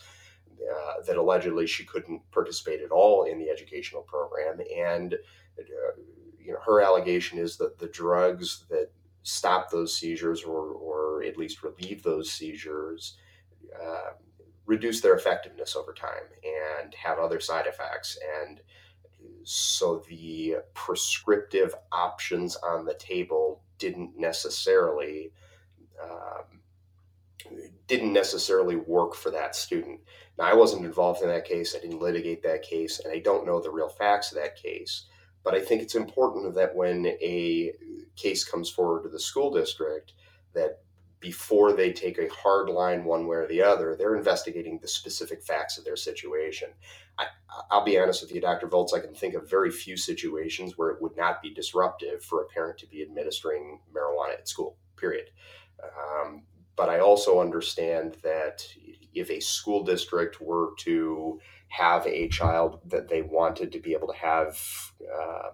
Uh, 0.65 1.03
that 1.05 1.17
allegedly 1.17 1.67
she 1.67 1.83
couldn't 1.83 2.21
participate 2.31 2.81
at 2.81 2.89
all 2.89 3.25
in 3.25 3.37
the 3.37 3.49
educational 3.49 4.01
program, 4.01 4.59
and 4.75 5.13
uh, 5.59 5.91
you 6.45 6.53
know 6.53 6.59
her 6.65 6.81
allegation 6.81 7.39
is 7.39 7.57
that 7.57 7.79
the 7.79 7.87
drugs 7.87 8.65
that 8.69 8.89
stop 9.23 9.71
those 9.71 9.97
seizures 9.97 10.43
or, 10.43 10.67
or 10.67 11.23
at 11.23 11.37
least 11.37 11.63
relieve 11.63 12.03
those 12.03 12.31
seizures 12.31 13.17
uh, 13.75 14.11
reduce 14.65 15.01
their 15.01 15.15
effectiveness 15.15 15.75
over 15.75 15.93
time 15.93 16.23
and 16.81 16.93
have 16.93 17.19
other 17.19 17.39
side 17.39 17.65
effects. 17.65 18.17
And 18.45 18.61
so 19.43 20.03
the 20.09 20.57
prescriptive 20.73 21.73
options 21.91 22.55
on 22.55 22.85
the 22.85 22.93
table 22.95 23.61
didn't 23.77 24.17
necessarily 24.17 25.31
um, 26.01 26.61
didn't 27.87 28.13
necessarily 28.13 28.75
work 28.75 29.13
for 29.13 29.29
that 29.31 29.55
student. 29.55 29.99
Now, 30.37 30.45
I 30.45 30.53
wasn't 30.55 30.85
involved 30.85 31.21
in 31.21 31.29
that 31.29 31.45
case. 31.45 31.75
I 31.75 31.79
didn't 31.79 32.01
litigate 32.01 32.41
that 32.43 32.63
case, 32.63 32.99
and 32.99 33.13
I 33.13 33.19
don't 33.19 33.45
know 33.45 33.61
the 33.61 33.69
real 33.69 33.87
facts 33.87 34.31
of 34.31 34.37
that 34.37 34.55
case. 34.55 35.05
But 35.45 35.53
I 35.53 35.61
think 35.61 35.83
it's 35.83 35.95
important 35.95 36.55
that 36.55 36.75
when 36.75 37.05
a 37.05 37.71
case 38.17 38.43
comes 38.43 38.69
forward 38.69 39.03
to 39.03 39.09
the 39.09 39.19
school 39.19 39.53
district, 39.53 40.13
that 40.53 40.79
before 41.19 41.73
they 41.73 41.93
take 41.93 42.17
a 42.17 42.33
hard 42.33 42.67
line 42.69 43.03
one 43.03 43.27
way 43.27 43.37
or 43.37 43.47
the 43.47 43.61
other, 43.61 43.95
they're 43.95 44.15
investigating 44.15 44.79
the 44.79 44.87
specific 44.87 45.43
facts 45.43 45.77
of 45.77 45.85
their 45.85 45.95
situation. 45.95 46.69
I, 47.17 47.27
will 47.71 47.85
be 47.85 47.97
honest 47.97 48.21
with 48.21 48.33
you, 48.33 48.41
Dr. 48.41 48.67
Voltz, 48.67 48.93
I 48.93 48.99
can 48.99 49.13
think 49.13 49.35
of 49.35 49.49
very 49.49 49.71
few 49.71 49.97
situations 49.97 50.77
where 50.77 50.89
it 50.89 51.01
would 51.01 51.15
not 51.15 51.41
be 51.41 51.53
disruptive 51.53 52.23
for 52.23 52.41
a 52.41 52.47
parent 52.47 52.79
to 52.79 52.87
be 52.87 53.03
administering 53.03 53.79
marijuana 53.95 54.33
at 54.33 54.47
school, 54.47 54.77
period. 54.97 55.29
Um, 55.83 56.43
but 56.75 56.89
I 56.89 56.99
also 56.99 57.39
understand 57.39 58.17
that 58.23 58.67
if 59.13 59.29
a 59.29 59.39
school 59.39 59.83
district 59.83 60.41
were 60.41 60.71
to 60.79 61.39
have 61.67 62.05
a 62.07 62.27
child 62.29 62.79
that 62.85 63.09
they 63.09 63.21
wanted 63.21 63.71
to 63.71 63.79
be 63.79 63.93
able 63.93 64.07
to 64.07 64.17
have 64.17 64.59
uh, 65.13 65.49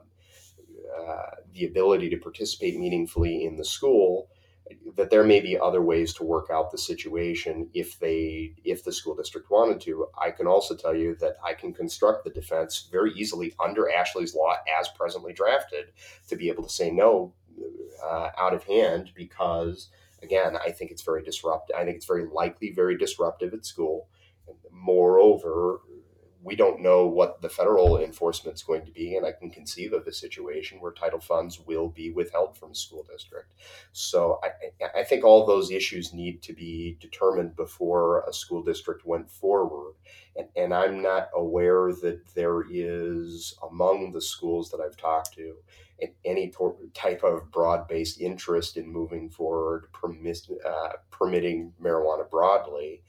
uh, 0.99 1.31
the 1.53 1.65
ability 1.65 2.09
to 2.09 2.17
participate 2.17 2.77
meaningfully 2.77 3.45
in 3.45 3.55
the 3.57 3.65
school, 3.65 4.29
that 4.95 5.09
there 5.09 5.23
may 5.23 5.39
be 5.39 5.57
other 5.57 5.81
ways 5.81 6.13
to 6.13 6.23
work 6.23 6.49
out 6.51 6.71
the 6.71 6.77
situation 6.77 7.69
if 7.73 7.99
they 7.99 8.53
if 8.63 8.83
the 8.83 8.91
school 8.91 9.15
district 9.15 9.49
wanted 9.49 9.81
to. 9.81 10.07
I 10.17 10.31
can 10.31 10.47
also 10.47 10.75
tell 10.75 10.95
you 10.95 11.15
that 11.15 11.35
i 11.45 11.53
can 11.53 11.73
construct 11.73 12.23
the 12.23 12.29
defense 12.29 12.87
very 12.91 13.11
easily 13.13 13.53
under 13.63 13.91
ashley's 13.91 14.35
law 14.35 14.55
as 14.79 14.87
presently 14.89 15.33
drafted 15.33 15.91
to 16.27 16.35
be 16.35 16.49
able 16.49 16.63
to 16.63 16.69
say 16.69 16.89
no 16.91 17.33
uh, 18.03 18.29
out 18.37 18.53
of 18.53 18.63
hand 18.63 19.11
because 19.15 19.89
again 20.23 20.57
i 20.65 20.71
think 20.71 20.91
it's 20.91 21.03
very 21.03 21.23
disruptive 21.23 21.75
i 21.75 21.83
think 21.83 21.97
it's 21.97 22.05
very 22.05 22.27
likely 22.27 22.71
very 22.71 22.97
disruptive 22.97 23.53
at 23.53 23.65
school. 23.65 24.07
Moreover 24.71 25.81
we 26.43 26.55
don't 26.55 26.81
know 26.81 27.05
what 27.05 27.41
the 27.41 27.49
federal 27.49 28.01
enforcement 28.01 28.55
is 28.55 28.63
going 28.63 28.85
to 28.85 28.91
be, 28.91 29.15
and 29.15 29.25
I 29.25 29.31
can 29.31 29.49
conceive 29.49 29.93
of 29.93 30.07
a 30.07 30.13
situation 30.13 30.79
where 30.79 30.91
title 30.91 31.19
funds 31.19 31.59
will 31.59 31.89
be 31.89 32.11
withheld 32.11 32.57
from 32.57 32.71
a 32.71 32.75
school 32.75 33.05
district. 33.11 33.53
So 33.91 34.39
I, 34.43 34.99
I 34.99 35.03
think 35.03 35.23
all 35.23 35.45
those 35.45 35.71
issues 35.71 36.13
need 36.13 36.41
to 36.43 36.53
be 36.53 36.97
determined 36.99 37.55
before 37.55 38.23
a 38.27 38.33
school 38.33 38.63
district 38.63 39.05
went 39.05 39.29
forward. 39.29 39.93
And, 40.35 40.47
and 40.55 40.73
I'm 40.73 41.01
not 41.01 41.29
aware 41.35 41.91
that 41.93 42.33
there 42.33 42.63
is 42.69 43.55
among 43.69 44.11
the 44.11 44.21
schools 44.21 44.71
that 44.71 44.79
I've 44.79 44.97
talked 44.97 45.33
to 45.35 45.55
any 46.25 46.51
type 46.95 47.23
of 47.23 47.51
broad-based 47.51 48.19
interest 48.19 48.77
in 48.77 48.91
moving 48.91 49.29
forward, 49.29 49.85
permis- 49.93 50.49
uh, 50.65 50.93
permitting 51.11 51.73
marijuana 51.79 52.27
broadly 52.27 53.03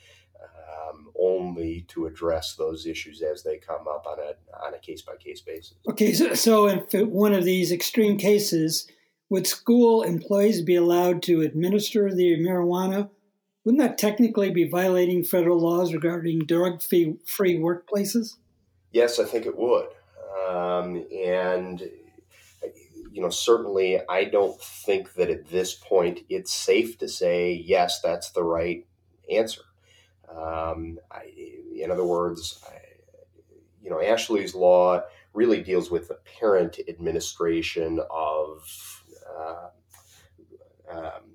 um, 0.72 1.08
only 1.20 1.84
to 1.88 2.06
address 2.06 2.54
those 2.54 2.86
issues 2.86 3.22
as 3.22 3.42
they 3.42 3.58
come 3.58 3.86
up 3.88 4.04
on 4.06 4.18
a 4.18 4.64
on 4.64 4.74
a 4.74 4.78
case 4.78 5.02
by 5.02 5.16
case 5.16 5.40
basis. 5.40 5.74
Okay, 5.88 6.12
so, 6.12 6.34
so 6.34 6.66
in 6.66 6.80
one 7.10 7.32
of 7.34 7.44
these 7.44 7.72
extreme 7.72 8.16
cases, 8.16 8.88
would 9.28 9.46
school 9.46 10.02
employees 10.02 10.62
be 10.62 10.76
allowed 10.76 11.22
to 11.24 11.40
administer 11.40 12.12
the 12.14 12.36
marijuana? 12.38 13.10
Wouldn't 13.64 13.82
that 13.82 13.98
technically 13.98 14.50
be 14.50 14.68
violating 14.68 15.24
federal 15.24 15.60
laws 15.60 15.94
regarding 15.94 16.46
drug 16.46 16.82
free 16.82 17.58
workplaces? 17.58 18.36
Yes, 18.90 19.18
I 19.18 19.24
think 19.24 19.46
it 19.46 19.56
would. 19.56 19.86
Um, 20.48 21.06
and 21.14 21.80
you 23.12 23.20
know, 23.20 23.28
certainly, 23.28 24.00
I 24.08 24.24
don't 24.24 24.60
think 24.60 25.14
that 25.14 25.30
at 25.30 25.48
this 25.48 25.74
point 25.74 26.20
it's 26.28 26.52
safe 26.52 26.98
to 26.98 27.08
say 27.08 27.52
yes, 27.52 28.00
that's 28.00 28.30
the 28.30 28.42
right 28.42 28.86
answer. 29.30 29.60
Um, 30.36 30.98
I, 31.10 31.32
in 31.74 31.90
other 31.90 32.04
words, 32.04 32.62
I, 32.66 32.76
you 33.82 33.90
know, 33.90 34.00
Ashley's 34.00 34.54
law 34.54 35.02
really 35.34 35.62
deals 35.62 35.90
with 35.90 36.08
the 36.08 36.18
parent 36.38 36.78
administration 36.88 38.00
of. 38.10 39.02
Uh, 39.38 39.68
um, 40.90 41.32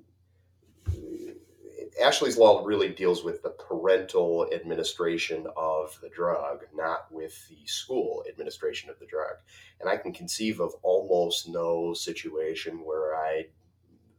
Ashley's 2.01 2.37
law 2.37 2.63
really 2.63 2.89
deals 2.89 3.23
with 3.23 3.41
the 3.41 3.49
parental 3.49 4.47
administration 4.53 5.47
of 5.57 5.97
the 6.01 6.09
drug, 6.09 6.63
not 6.75 7.11
with 7.11 7.47
the 7.49 7.65
school 7.65 8.23
administration 8.29 8.89
of 8.89 8.99
the 8.99 9.05
drug. 9.05 9.35
And 9.79 9.89
I 9.89 9.97
can 9.97 10.13
conceive 10.13 10.59
of 10.59 10.75
almost 10.83 11.49
no 11.49 11.93
situation 11.93 12.85
where 12.85 13.15
I 13.15 13.47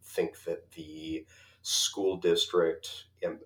think 0.03 0.43
that 0.45 0.71
the 0.73 1.25
school 1.63 2.17
district 2.17 3.05
um, 3.25 3.37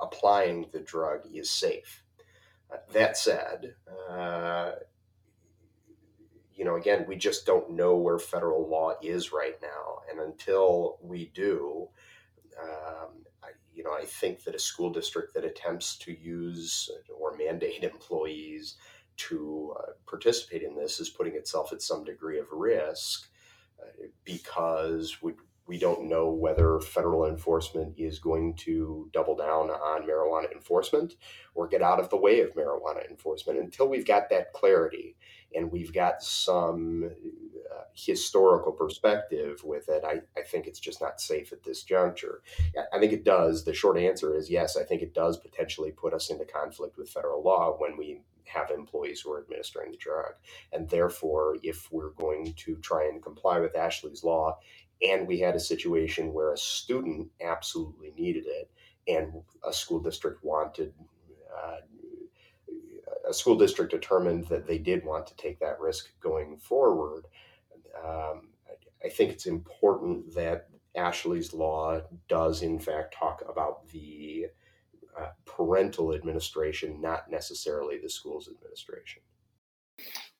applying 0.00 0.66
the 0.72 0.80
drug 0.80 1.20
is 1.32 1.50
safe. 1.50 2.02
Uh, 2.72 2.76
that 2.92 3.16
said, 3.16 3.74
uh, 4.10 4.72
you 6.54 6.64
know, 6.64 6.76
again, 6.76 7.04
we 7.08 7.16
just 7.16 7.46
don't 7.46 7.70
know 7.70 7.96
where 7.96 8.18
federal 8.18 8.68
law 8.68 8.94
is 9.02 9.32
right 9.32 9.58
now. 9.60 9.98
And 10.10 10.20
until 10.20 10.98
we 11.02 11.30
do, 11.34 11.88
um, 12.60 13.24
I, 13.42 13.48
you 13.74 13.82
know, 13.82 13.92
I 13.92 14.04
think 14.04 14.44
that 14.44 14.54
a 14.54 14.58
school 14.58 14.90
district 14.90 15.34
that 15.34 15.44
attempts 15.44 15.96
to 15.98 16.12
use 16.12 16.90
or 17.18 17.36
mandate 17.36 17.82
employees 17.82 18.76
to 19.16 19.74
uh, 19.78 19.92
participate 20.06 20.62
in 20.62 20.74
this 20.74 21.00
is 21.00 21.08
putting 21.08 21.34
itself 21.34 21.72
at 21.72 21.82
some 21.82 22.04
degree 22.04 22.38
of 22.38 22.46
risk 22.50 23.28
uh, 23.80 24.06
because 24.24 25.22
we, 25.22 25.34
we 25.66 25.78
don't 25.78 26.08
know 26.08 26.30
whether 26.30 26.78
federal 26.80 27.26
enforcement 27.26 27.94
is 27.96 28.18
going 28.18 28.54
to 28.54 29.08
double 29.12 29.34
down 29.34 29.70
on 29.70 30.02
marijuana 30.02 30.52
enforcement 30.52 31.14
or 31.54 31.66
get 31.66 31.80
out 31.80 31.98
of 31.98 32.10
the 32.10 32.16
way 32.16 32.40
of 32.40 32.54
marijuana 32.54 33.08
enforcement 33.08 33.58
until 33.58 33.88
we've 33.88 34.06
got 34.06 34.28
that 34.28 34.52
clarity 34.52 35.16
and 35.54 35.70
we've 35.70 35.92
got 35.92 36.22
some 36.22 37.04
uh, 37.04 37.82
historical 37.94 38.72
perspective 38.72 39.62
with 39.64 39.88
it. 39.88 40.04
I, 40.04 40.20
I 40.38 40.42
think 40.42 40.66
it's 40.66 40.80
just 40.80 41.00
not 41.00 41.20
safe 41.20 41.52
at 41.52 41.62
this 41.62 41.82
juncture. 41.82 42.42
I 42.92 42.98
think 42.98 43.12
it 43.12 43.24
does. 43.24 43.64
The 43.64 43.72
short 43.72 43.96
answer 43.96 44.36
is 44.36 44.50
yes, 44.50 44.76
I 44.76 44.84
think 44.84 45.00
it 45.00 45.14
does 45.14 45.38
potentially 45.38 45.92
put 45.92 46.12
us 46.12 46.28
into 46.28 46.44
conflict 46.44 46.98
with 46.98 47.08
federal 47.08 47.42
law 47.42 47.76
when 47.78 47.96
we 47.96 48.20
have 48.46 48.70
employees 48.70 49.20
who 49.20 49.32
are 49.32 49.40
administering 49.40 49.90
the 49.90 49.96
drug. 49.96 50.34
And 50.72 50.88
therefore, 50.88 51.56
if 51.62 51.90
we're 51.90 52.10
going 52.10 52.54
to 52.58 52.76
try 52.76 53.04
and 53.06 53.22
comply 53.22 53.58
with 53.60 53.76
Ashley's 53.76 54.24
law, 54.24 54.58
and 55.04 55.26
we 55.26 55.38
had 55.38 55.54
a 55.54 55.60
situation 55.60 56.32
where 56.32 56.52
a 56.52 56.58
student 56.58 57.28
absolutely 57.42 58.12
needed 58.16 58.44
it 58.46 58.70
and 59.06 59.42
a 59.66 59.72
school 59.72 60.00
district 60.00 60.42
wanted 60.44 60.92
uh, 61.56 61.76
a 63.28 63.32
school 63.32 63.56
district 63.56 63.90
determined 63.90 64.46
that 64.48 64.66
they 64.66 64.78
did 64.78 65.04
want 65.04 65.26
to 65.26 65.36
take 65.36 65.58
that 65.60 65.80
risk 65.80 66.10
going 66.20 66.56
forward 66.56 67.26
um, 68.04 68.48
I 69.04 69.08
think 69.08 69.30
it's 69.30 69.46
important 69.46 70.34
that 70.34 70.68
Ashley's 70.96 71.52
law 71.52 72.00
does, 72.28 72.62
in 72.62 72.78
fact, 72.78 73.14
talk 73.14 73.42
about 73.48 73.88
the 73.88 74.46
uh, 75.18 75.28
parental 75.44 76.14
administration, 76.14 77.00
not 77.00 77.30
necessarily 77.30 77.98
the 77.98 78.08
school's 78.08 78.48
administration. 78.48 79.22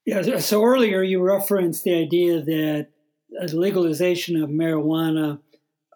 Yeah, 0.04 0.38
so 0.38 0.64
earlier 0.64 1.02
you 1.02 1.21
referenced 1.21 1.85
the 1.85 1.94
idea 1.94 2.42
that 2.42 2.88
legalization 3.53 4.43
of 4.43 4.50
marijuana 4.50 5.38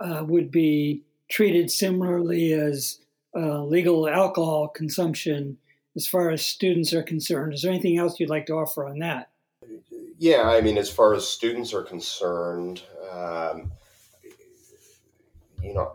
uh, 0.00 0.24
would 0.26 0.50
be 0.50 1.02
treated 1.28 1.70
similarly 1.70 2.52
as 2.52 2.98
uh, 3.36 3.62
legal 3.62 4.08
alcohol 4.08 4.68
consumption 4.68 5.58
as 5.96 6.06
far 6.06 6.30
as 6.30 6.44
students 6.44 6.92
are 6.92 7.02
concerned. 7.02 7.54
Is 7.54 7.62
there 7.62 7.72
anything 7.72 7.98
else 7.98 8.18
you'd 8.18 8.30
like 8.30 8.46
to 8.46 8.54
offer 8.54 8.86
on 8.86 8.98
that? 9.00 9.30
Yeah, 10.18 10.48
I 10.48 10.60
mean, 10.60 10.78
as 10.78 10.90
far 10.90 11.14
as 11.14 11.26
students 11.26 11.72
are 11.74 11.82
concerned, 11.82 12.82
um, 13.10 13.70
you 15.62 15.74
know, 15.74 15.92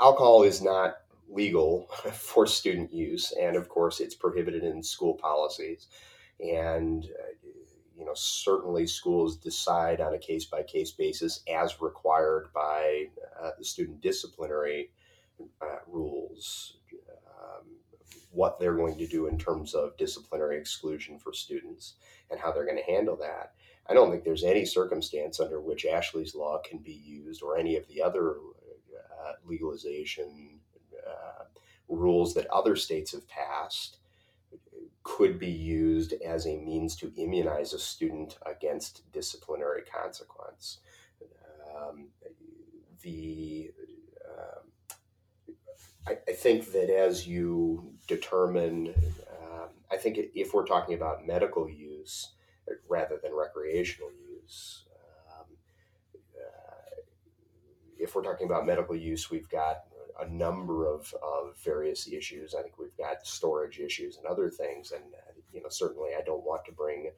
alcohol 0.00 0.42
is 0.42 0.62
not 0.62 0.96
legal 1.28 1.88
for 2.12 2.46
student 2.46 2.92
use, 2.92 3.32
and 3.40 3.56
of 3.56 3.68
course, 3.68 4.00
it's 4.00 4.14
prohibited 4.14 4.64
in 4.64 4.82
school 4.82 5.14
policies. 5.14 5.88
And 6.40 7.04
uh, 7.04 7.43
you 7.96 8.04
know, 8.04 8.14
certainly 8.14 8.86
schools 8.86 9.36
decide 9.36 10.00
on 10.00 10.14
a 10.14 10.18
case 10.18 10.44
by 10.44 10.62
case 10.62 10.90
basis, 10.90 11.40
as 11.52 11.80
required 11.80 12.48
by 12.52 13.06
uh, 13.40 13.50
the 13.58 13.64
student 13.64 14.00
disciplinary 14.00 14.90
uh, 15.62 15.78
rules, 15.86 16.76
um, 17.28 17.66
what 18.32 18.58
they're 18.58 18.76
going 18.76 18.96
to 18.98 19.06
do 19.06 19.26
in 19.26 19.38
terms 19.38 19.74
of 19.74 19.96
disciplinary 19.96 20.58
exclusion 20.58 21.18
for 21.18 21.32
students 21.32 21.94
and 22.30 22.40
how 22.40 22.50
they're 22.50 22.64
going 22.64 22.82
to 22.84 22.92
handle 22.92 23.16
that. 23.16 23.52
I 23.88 23.94
don't 23.94 24.10
think 24.10 24.24
there's 24.24 24.44
any 24.44 24.64
circumstance 24.64 25.40
under 25.40 25.60
which 25.60 25.84
Ashley's 25.84 26.34
law 26.34 26.60
can 26.64 26.78
be 26.78 26.92
used 26.92 27.42
or 27.42 27.56
any 27.56 27.76
of 27.76 27.86
the 27.86 28.02
other 28.02 28.30
uh, 28.32 29.32
legalization 29.46 30.58
uh, 31.06 31.44
rules 31.88 32.34
that 32.34 32.46
other 32.46 32.76
states 32.76 33.12
have 33.12 33.28
passed 33.28 33.98
could 35.04 35.38
be 35.38 35.50
used 35.50 36.14
as 36.26 36.46
a 36.46 36.56
means 36.56 36.96
to 36.96 37.12
immunize 37.16 37.74
a 37.74 37.78
student 37.78 38.38
against 38.46 39.02
disciplinary 39.12 39.82
consequence. 39.82 40.78
Um, 41.76 42.08
the 43.02 43.70
um, 44.26 45.52
I, 46.06 46.16
I, 46.26 46.32
think 46.32 46.72
that 46.72 46.88
as 46.90 47.26
you 47.26 47.92
determine, 48.06 48.94
um, 49.42 49.68
I 49.92 49.96
think 49.96 50.18
if 50.34 50.54
we're 50.54 50.64
talking 50.64 50.94
about 50.94 51.26
medical 51.26 51.68
use 51.68 52.32
rather 52.88 53.18
than 53.22 53.32
recreational 53.34 54.10
use, 54.12 54.84
um, 55.28 55.46
uh, 56.34 56.96
if 57.98 58.14
we're 58.14 58.22
talking 58.22 58.46
about 58.46 58.66
medical 58.66 58.96
use, 58.96 59.30
we've 59.30 59.48
got 59.50 59.84
a 60.20 60.28
number 60.28 60.86
of, 60.86 61.12
of 61.22 61.56
various 61.64 62.08
issues. 62.08 62.54
I 62.54 62.62
think 62.62 62.78
we've 62.78 62.96
got 62.96 63.26
storage 63.26 63.78
issues 63.80 64.16
and 64.16 64.26
other 64.26 64.50
things, 64.50 64.92
and 64.92 65.04
you 65.52 65.62
know 65.62 65.68
certainly 65.68 66.10
I 66.18 66.22
don't 66.22 66.44
want 66.44 66.64
to 66.66 66.72
bring 66.72 67.10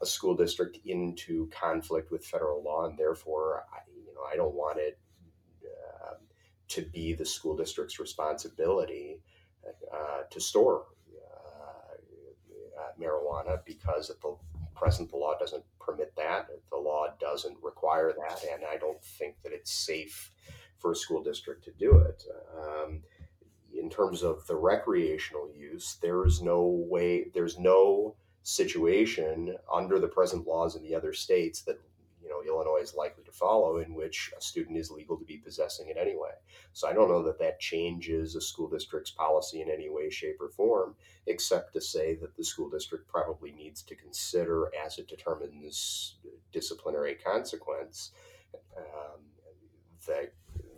a 0.00 0.06
school 0.06 0.34
district 0.34 0.78
into 0.84 1.48
conflict 1.48 2.10
with 2.10 2.24
federal 2.24 2.62
law, 2.62 2.86
and 2.86 2.98
therefore 2.98 3.64
I, 3.72 3.78
you 4.06 4.14
know 4.14 4.22
I 4.30 4.36
don't 4.36 4.54
want 4.54 4.78
it 4.78 4.98
uh, 5.64 6.14
to 6.68 6.82
be 6.82 7.14
the 7.14 7.24
school 7.24 7.56
district's 7.56 7.98
responsibility 7.98 9.20
uh, 9.92 10.22
to 10.30 10.40
store 10.40 10.86
uh, 11.14 12.80
uh 12.80 13.00
marijuana 13.00 13.60
because 13.64 14.10
at 14.10 14.20
the 14.20 14.36
present 14.74 15.10
the 15.10 15.16
law 15.16 15.38
doesn't 15.38 15.64
permit 15.78 16.12
that. 16.16 16.48
The 16.70 16.76
law 16.76 17.06
doesn't 17.20 17.56
require 17.62 18.12
that, 18.12 18.42
and 18.52 18.64
I 18.64 18.76
don't 18.76 19.02
think 19.02 19.36
that 19.44 19.52
it's 19.52 19.72
safe 19.72 20.32
for 20.82 20.92
a 20.92 20.96
school 20.96 21.22
district 21.22 21.64
to 21.64 21.70
do 21.78 21.98
it. 21.98 22.24
Um, 22.58 23.02
in 23.72 23.88
terms 23.88 24.22
of 24.22 24.46
the 24.46 24.56
recreational 24.56 25.48
use, 25.56 25.96
there 26.02 26.26
is 26.26 26.42
no 26.42 26.62
way, 26.62 27.30
there's 27.32 27.58
no 27.58 28.16
situation 28.42 29.56
under 29.72 29.98
the 29.98 30.08
present 30.08 30.46
laws 30.46 30.74
in 30.76 30.82
the 30.82 30.94
other 30.94 31.12
states 31.12 31.62
that 31.62 31.80
you 32.20 32.28
know 32.28 32.42
Illinois 32.46 32.82
is 32.82 32.94
likely 32.94 33.22
to 33.24 33.32
follow 33.32 33.78
in 33.78 33.94
which 33.94 34.32
a 34.36 34.40
student 34.40 34.76
is 34.76 34.90
legal 34.90 35.16
to 35.16 35.24
be 35.24 35.38
possessing 35.38 35.88
it 35.88 35.96
anyway. 35.96 36.32
So 36.72 36.88
I 36.88 36.92
don't 36.92 37.08
know 37.08 37.22
that 37.22 37.38
that 37.38 37.60
changes 37.60 38.34
a 38.34 38.40
school 38.40 38.68
district's 38.68 39.10
policy 39.10 39.62
in 39.62 39.70
any 39.70 39.88
way, 39.88 40.10
shape, 40.10 40.36
or 40.40 40.50
form, 40.50 40.94
except 41.26 41.72
to 41.74 41.80
say 41.80 42.14
that 42.16 42.36
the 42.36 42.44
school 42.44 42.68
district 42.68 43.08
probably 43.08 43.52
needs 43.52 43.82
to 43.82 43.94
consider 43.94 44.70
as 44.84 44.98
it 44.98 45.08
determines 45.08 46.16
disciplinary 46.52 47.14
consequence 47.14 48.12
um, 48.76 49.20
that 50.06 50.32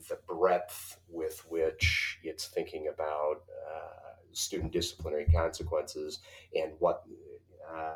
the 0.09 0.19
breadth 0.27 0.99
with 1.09 1.45
which 1.49 2.19
it's 2.23 2.47
thinking 2.47 2.89
about 2.93 3.43
uh, 3.51 4.15
student 4.33 4.73
disciplinary 4.73 5.27
consequences 5.27 6.21
and 6.55 6.73
what 6.79 7.05
uh, 7.73 7.95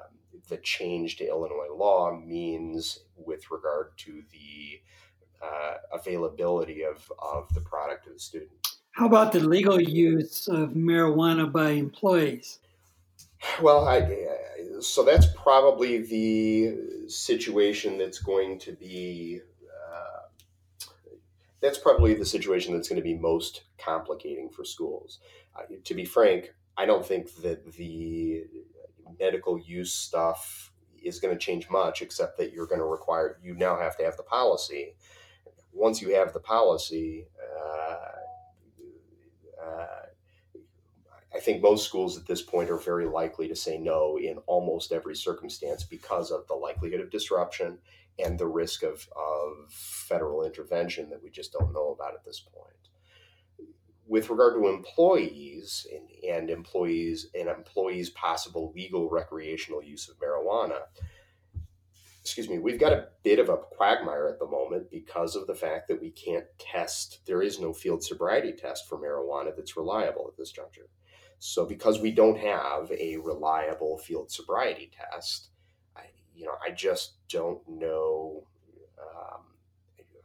the 0.49 0.57
change 0.59 1.17
to 1.17 1.27
Illinois 1.27 1.75
law 1.75 2.19
means 2.25 3.01
with 3.17 3.51
regard 3.51 3.97
to 3.99 4.23
the 4.33 4.81
uh, 5.45 5.75
availability 5.93 6.83
of, 6.83 7.11
of 7.19 7.53
the 7.55 7.61
product 7.61 8.05
to 8.05 8.13
the 8.13 8.19
student. 8.19 8.51
How 8.93 9.07
about 9.07 9.33
the 9.33 9.41
legal 9.41 9.81
use 9.81 10.49
of 10.49 10.71
marijuana 10.71 11.51
by 11.51 11.71
employees? 11.71 12.59
Well, 13.63 13.87
I, 13.87 14.27
so 14.81 15.05
that's 15.05 15.27
probably 15.37 15.99
the 15.99 17.09
situation 17.09 17.99
that's 17.99 18.19
going 18.19 18.59
to 18.61 18.73
be 18.73 19.41
that's 21.61 21.79
probably 21.79 22.15
the 22.15 22.25
situation 22.25 22.75
that's 22.75 22.89
going 22.89 23.01
to 23.01 23.03
be 23.03 23.15
most 23.15 23.63
complicating 23.79 24.49
for 24.49 24.65
schools. 24.65 25.19
Uh, 25.57 25.63
to 25.85 25.95
be 25.95 26.05
frank, 26.05 26.55
I 26.77 26.87
don't 26.87 27.05
think 27.05 27.35
that 27.43 27.73
the 27.73 28.45
medical 29.19 29.59
use 29.59 29.93
stuff 29.93 30.73
is 31.03 31.19
going 31.21 31.35
to 31.35 31.39
change 31.39 31.69
much, 31.71 32.03
except 32.03 32.39
that 32.39 32.53
you're 32.53 32.67
going 32.67 32.81
to 32.81 32.85
require, 32.85 33.39
you 33.43 33.55
now 33.55 33.79
have 33.79 33.97
to 33.97 34.05
have 34.05 34.17
the 34.17 34.23
policy. 34.23 34.95
Once 35.73 36.01
you 36.01 36.15
have 36.15 36.33
the 36.33 36.41
policy, 36.41 37.27
uh, 37.41 38.09
uh, 39.65 39.87
I 41.35 41.41
think 41.41 41.63
most 41.63 41.87
schools 41.87 42.17
at 42.17 42.27
this 42.27 42.43
point 42.43 42.71
are 42.71 42.79
very 42.79 43.07
likely 43.07 43.49
to 43.49 43.57
say 43.57 43.79
no 43.79 44.19
in 44.19 44.39
almost 44.47 44.93
every 44.93 45.15
circumstance 45.15 45.85
because 45.85 46.31
of 46.31 46.47
the 46.47 46.55
likelihood 46.55 47.01
of 47.01 47.11
disruption 47.11 47.79
and 48.19 48.39
the 48.39 48.47
risk 48.47 48.83
of, 48.83 49.09
of 49.17 49.71
federal 49.71 50.45
intervention 50.45 51.11
that 51.11 51.23
we 51.23 51.31
just 51.31 51.53
don't 51.53 51.73
know 51.73 51.91
about 51.91 52.15
at 52.15 52.25
this 52.25 52.41
point. 52.41 52.75
With 54.07 54.31
regard 54.31 54.55
to 54.55 54.69
employees 54.69 55.87
and, 55.93 56.09
and 56.33 56.51
employees 56.51 57.29
and 57.39 57.49
employees' 57.49 58.11
possible 58.11 58.73
legal 58.75 59.11
recreational 59.11 59.83
use 59.83 60.09
of 60.09 60.17
marijuana, 60.19 60.81
excuse 62.23 62.49
me, 62.49 62.59
we've 62.59 62.81
got 62.81 62.93
a 62.93 63.09
bit 63.23 63.39
of 63.39 63.49
a 63.49 63.57
quagmire 63.57 64.29
at 64.29 64.39
the 64.39 64.47
moment 64.47 64.91
because 64.91 65.37
of 65.37 65.47
the 65.47 65.55
fact 65.55 65.89
that 65.89 66.01
we 66.01 66.11
can't 66.11 66.45
test, 66.59 67.21
there 67.27 67.43
is 67.43 67.61
no 67.61 67.73
field 67.73 68.05
sobriety 68.05 68.53
test 68.53 68.89
for 68.89 68.99
marijuana 68.99 69.55
that's 69.57 69.77
reliable 69.77 70.27
at 70.29 70.37
this 70.37 70.53
juncture. 70.53 70.89
So, 71.39 71.65
because 71.65 72.01
we 72.01 72.11
don't 72.11 72.39
have 72.39 72.91
a 72.91 73.17
reliable 73.17 73.97
field 73.99 74.31
sobriety 74.31 74.91
test, 74.93 75.51
you 76.39 76.47
know, 76.47 76.55
I 76.65 76.71
just 76.71 77.15
don't 77.29 77.61
know. 77.69 78.45
Um, 79.01 79.41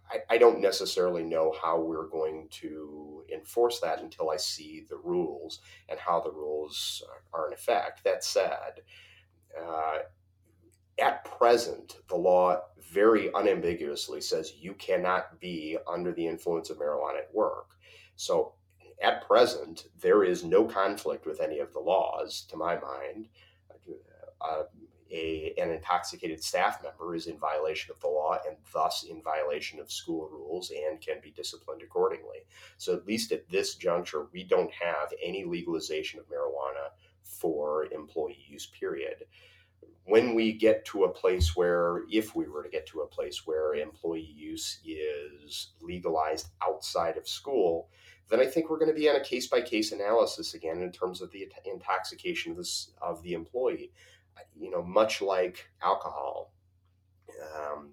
I, 0.10 0.36
I 0.36 0.38
don't 0.38 0.62
necessarily 0.62 1.23
know 1.23 1.54
how 1.62 1.80
we're 1.80 2.08
going 2.08 2.47
to 2.52 3.23
enforce 3.34 3.80
that 3.80 3.99
until 3.99 4.30
I 4.30 4.38
see 4.38 4.86
the 4.88 4.97
rules 4.97 5.60
and 5.89 5.99
how 5.99 6.21
the 6.21 6.32
rules 6.32 7.04
are 7.34 7.47
in 7.47 7.54
effect. 7.54 8.04
That 8.04 8.23
said, 8.23 8.82
uh, 9.60 9.99
at 10.99 11.26
present, 11.26 11.97
the 12.08 12.15
law 12.15 12.62
very 12.91 13.32
unambiguously 13.34 14.21
says 14.21 14.54
you 14.60 14.73
cannot 14.76 15.39
be 15.39 15.78
under 15.88 16.12
the 16.12 16.28
influence 16.28 16.69
of 16.69 16.78
marijuana 16.78 17.19
at 17.19 17.34
work. 17.34 17.71
So, 18.15 18.54
at 19.02 19.26
present, 19.26 19.88
there 19.99 20.23
is 20.23 20.43
no 20.43 20.63
conflict 20.65 21.26
with 21.26 21.41
any 21.41 21.58
of 21.58 21.73
the 21.73 21.80
laws, 21.80 22.45
to 22.49 22.56
my 22.56 22.80
mind. 22.80 23.28
Uh, 24.39 24.63
a, 25.13 25.54
an 25.58 25.69
intoxicated 25.69 26.43
staff 26.43 26.82
member 26.82 27.13
is 27.15 27.28
in 27.28 27.38
violation 27.38 27.93
of 27.93 28.02
the 28.02 28.08
law 28.08 28.38
and 28.47 28.58
thus 28.73 29.04
in 29.04 29.21
violation 29.21 29.80
of 29.80 29.91
school 29.91 30.28
rules 30.32 30.71
and 30.71 30.99
can 30.99 31.17
be 31.21 31.32
disciplined 31.32 31.84
accordingly. 31.84 32.39
So, 32.78 32.95
at 32.95 33.06
least 33.06 33.32
at 33.32 33.47
this 33.47 33.76
juncture, 33.76 34.28
we 34.34 34.43
don't 34.43 34.71
have 34.73 35.13
any 35.23 35.45
legalization 35.45 36.19
of 36.19 36.26
marijuana 36.26 36.89
for 37.21 37.86
employee 37.93 38.43
use, 38.47 38.65
period. 38.65 39.26
When 40.06 40.34
we 40.34 40.52
get 40.52 40.84
to 40.86 41.06
a 41.06 41.13
place 41.13 41.56
where, 41.56 42.02
if 42.12 42.36
we 42.36 42.47
were 42.47 42.63
to 42.63 42.69
get 42.69 42.88
to 42.88 43.02
a 43.02 43.08
place 43.08 43.45
where 43.45 43.76
employee 43.76 44.34
use 44.36 44.80
is 44.84 45.69
legalized 45.80 46.47
outside 46.62 47.17
of 47.17 47.28
school, 47.28 47.89
then 48.30 48.39
I 48.39 48.45
think 48.47 48.69
we're 48.69 48.80
going 48.80 48.91
to 48.91 48.99
be 48.99 49.10
on 49.10 49.15
a 49.15 49.23
case 49.23 49.47
by 49.47 49.62
case 49.62 49.91
analysis 49.91 50.56
again 50.56 50.82
in 50.82 50.91
terms 50.91 51.21
of 51.21 51.32
the 51.32 51.47
intoxication 51.65 52.54
of, 52.54 52.58
this, 52.58 52.91
of 53.02 53.21
the 53.23 53.34
employee 53.34 53.91
you 54.56 54.69
know, 54.69 54.84
much 54.84 55.22
like 55.22 55.69
alcohol, 55.82 56.54
um, 57.56 57.91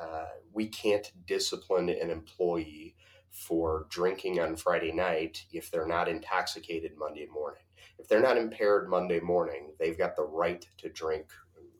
uh, 0.00 0.26
we 0.52 0.66
can't 0.66 1.12
discipline 1.26 1.88
an 1.88 2.10
employee 2.10 2.96
for 3.30 3.86
drinking 3.90 4.40
on 4.40 4.56
Friday 4.56 4.92
night 4.92 5.44
if 5.52 5.70
they're 5.70 5.86
not 5.86 6.08
intoxicated 6.08 6.92
Monday 6.98 7.26
morning. 7.32 7.62
If 7.98 8.08
they're 8.08 8.22
not 8.22 8.38
impaired 8.38 8.88
Monday 8.88 9.20
morning, 9.20 9.72
they've 9.78 9.98
got 9.98 10.16
the 10.16 10.24
right 10.24 10.66
to 10.78 10.88
drink 10.88 11.26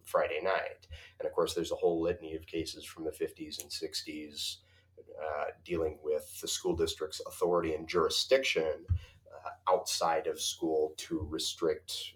Friday 0.05 0.41
night. 0.43 0.87
And 1.19 1.27
of 1.27 1.33
course, 1.33 1.55
there's 1.55 1.73
a 1.73 1.77
whole 1.77 2.03
litany 2.03 2.35
of 2.35 2.47
cases 2.47 2.85
from 2.85 3.05
the 3.05 3.11
50s 3.11 3.63
and 3.63 3.71
60s 3.71 4.57
uh, 4.99 5.45
dealing 5.65 5.99
with 6.03 6.41
the 6.41 6.49
school 6.49 6.75
district's 6.75 7.21
authority 7.27 7.75
and 7.75 7.89
jurisdiction 7.89 8.85
uh, 8.89 9.73
outside 9.73 10.27
of 10.27 10.41
school 10.41 10.95
to 10.97 11.27
restrict 11.31 12.15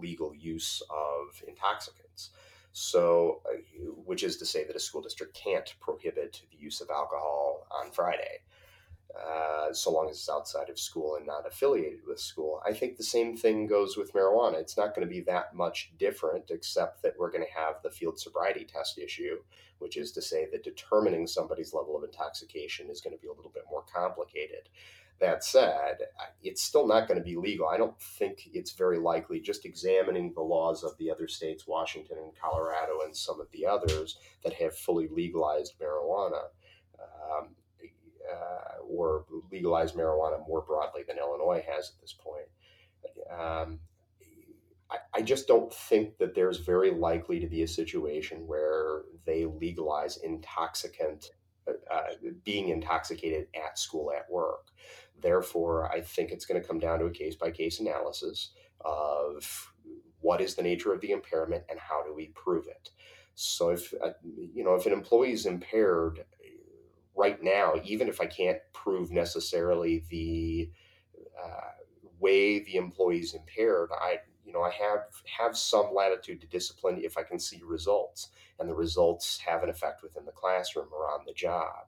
legal 0.00 0.34
use 0.34 0.82
of 0.90 1.42
intoxicants. 1.46 2.30
So, 2.72 3.40
uh, 3.46 3.58
which 4.04 4.22
is 4.22 4.36
to 4.38 4.46
say 4.46 4.64
that 4.64 4.76
a 4.76 4.80
school 4.80 5.02
district 5.02 5.34
can't 5.34 5.74
prohibit 5.80 6.42
the 6.50 6.58
use 6.58 6.80
of 6.80 6.90
alcohol 6.90 7.66
on 7.70 7.90
Friday. 7.90 8.42
Uh, 9.18 9.72
so 9.72 9.90
long 9.90 10.08
as 10.08 10.16
it's 10.16 10.30
outside 10.30 10.70
of 10.70 10.78
school 10.78 11.16
and 11.16 11.26
not 11.26 11.46
affiliated 11.46 12.00
with 12.06 12.20
school. 12.20 12.62
I 12.64 12.72
think 12.72 12.96
the 12.96 13.02
same 13.02 13.36
thing 13.36 13.66
goes 13.66 13.96
with 13.96 14.12
marijuana. 14.12 14.60
It's 14.60 14.76
not 14.76 14.94
going 14.94 15.06
to 15.06 15.12
be 15.12 15.20
that 15.22 15.54
much 15.54 15.92
different, 15.98 16.50
except 16.50 17.02
that 17.02 17.14
we're 17.18 17.30
going 17.30 17.44
to 17.44 17.60
have 17.60 17.82
the 17.82 17.90
field 17.90 18.20
sobriety 18.20 18.64
test 18.64 18.98
issue, 18.98 19.38
which 19.78 19.96
is 19.96 20.12
to 20.12 20.22
say 20.22 20.46
that 20.52 20.62
determining 20.62 21.26
somebody's 21.26 21.74
level 21.74 21.96
of 21.96 22.04
intoxication 22.04 22.88
is 22.88 23.00
going 23.00 23.14
to 23.14 23.20
be 23.20 23.28
a 23.28 23.32
little 23.32 23.50
bit 23.52 23.64
more 23.68 23.84
complicated. 23.92 24.68
That 25.20 25.44
said, 25.44 25.98
it's 26.42 26.62
still 26.62 26.86
not 26.86 27.06
going 27.06 27.18
to 27.18 27.24
be 27.24 27.36
legal. 27.36 27.68
I 27.68 27.76
don't 27.76 28.00
think 28.00 28.48
it's 28.54 28.72
very 28.72 28.98
likely, 28.98 29.38
just 29.38 29.66
examining 29.66 30.32
the 30.32 30.40
laws 30.40 30.82
of 30.82 30.96
the 30.98 31.10
other 31.10 31.28
states, 31.28 31.66
Washington 31.66 32.16
and 32.18 32.32
Colorado, 32.40 33.00
and 33.04 33.14
some 33.14 33.38
of 33.38 33.46
the 33.52 33.66
others 33.66 34.16
that 34.42 34.54
have 34.54 34.74
fully 34.74 35.08
legalized 35.08 35.74
marijuana. 35.78 36.44
Um, 37.38 37.48
uh, 38.30 38.82
or 38.88 39.24
legalized 39.50 39.94
marijuana 39.94 40.46
more 40.46 40.62
broadly 40.62 41.02
than 41.06 41.18
Illinois 41.18 41.64
has 41.68 41.90
at 41.90 42.00
this 42.00 42.12
point. 42.12 42.46
Um, 43.30 43.80
I, 44.90 44.98
I, 45.14 45.22
just 45.22 45.46
don't 45.46 45.72
think 45.72 46.18
that 46.18 46.34
there's 46.34 46.58
very 46.58 46.90
likely 46.90 47.40
to 47.40 47.46
be 47.46 47.62
a 47.62 47.68
situation 47.68 48.46
where 48.46 49.02
they 49.24 49.46
legalize 49.46 50.18
intoxicant, 50.18 51.30
uh, 51.66 51.72
uh 51.92 52.12
being 52.44 52.68
intoxicated 52.68 53.46
at 53.54 53.78
school, 53.78 54.12
at 54.12 54.30
work. 54.30 54.68
Therefore, 55.20 55.90
I 55.90 56.00
think 56.00 56.30
it's 56.30 56.46
going 56.46 56.60
to 56.60 56.66
come 56.66 56.78
down 56.78 56.98
to 57.00 57.06
a 57.06 57.10
case 57.10 57.34
by 57.34 57.50
case 57.50 57.80
analysis 57.80 58.50
of 58.80 59.72
what 60.20 60.40
is 60.40 60.54
the 60.54 60.62
nature 60.62 60.92
of 60.92 61.00
the 61.00 61.12
impairment 61.12 61.64
and 61.68 61.78
how 61.78 62.02
do 62.02 62.14
we 62.14 62.28
prove 62.28 62.66
it. 62.66 62.90
So 63.34 63.70
if 63.70 63.92
uh, 64.02 64.10
you 64.22 64.64
know 64.64 64.74
if 64.74 64.86
an 64.86 64.92
employee 64.92 65.32
is 65.32 65.46
impaired 65.46 66.24
right 67.16 67.42
now, 67.42 67.74
even 67.84 68.08
if 68.08 68.20
I 68.20 68.26
can't 68.26 68.58
prove 68.72 69.10
necessarily 69.10 70.04
the 70.10 70.70
uh, 71.42 71.70
way 72.18 72.60
the 72.60 72.76
employee 72.76 73.20
is 73.20 73.34
impaired, 73.34 73.90
I 73.92 74.18
you 74.44 74.52
know 74.52 74.62
I 74.62 74.70
have 74.70 75.04
have 75.38 75.56
some 75.56 75.94
latitude 75.94 76.40
to 76.42 76.46
discipline 76.46 77.00
if 77.02 77.16
I 77.16 77.22
can 77.22 77.38
see 77.38 77.62
results, 77.64 78.28
and 78.58 78.68
the 78.68 78.74
results 78.74 79.38
have 79.46 79.62
an 79.62 79.70
effect 79.70 80.02
within 80.02 80.26
the 80.26 80.32
classroom 80.32 80.88
or 80.92 81.10
on 81.10 81.24
the 81.26 81.32
job. 81.32 81.86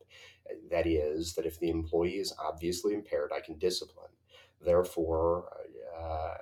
That 0.71 0.87
is, 0.87 1.35
that 1.35 1.47
if 1.47 1.59
the 1.59 1.71
employee 1.71 2.19
is 2.19 2.35
obviously 2.39 2.95
impaired, 2.95 3.31
I 3.35 3.41
can 3.41 3.59
discipline. 3.59 4.11
Therefore, 4.65 5.49
uh, 5.99 6.35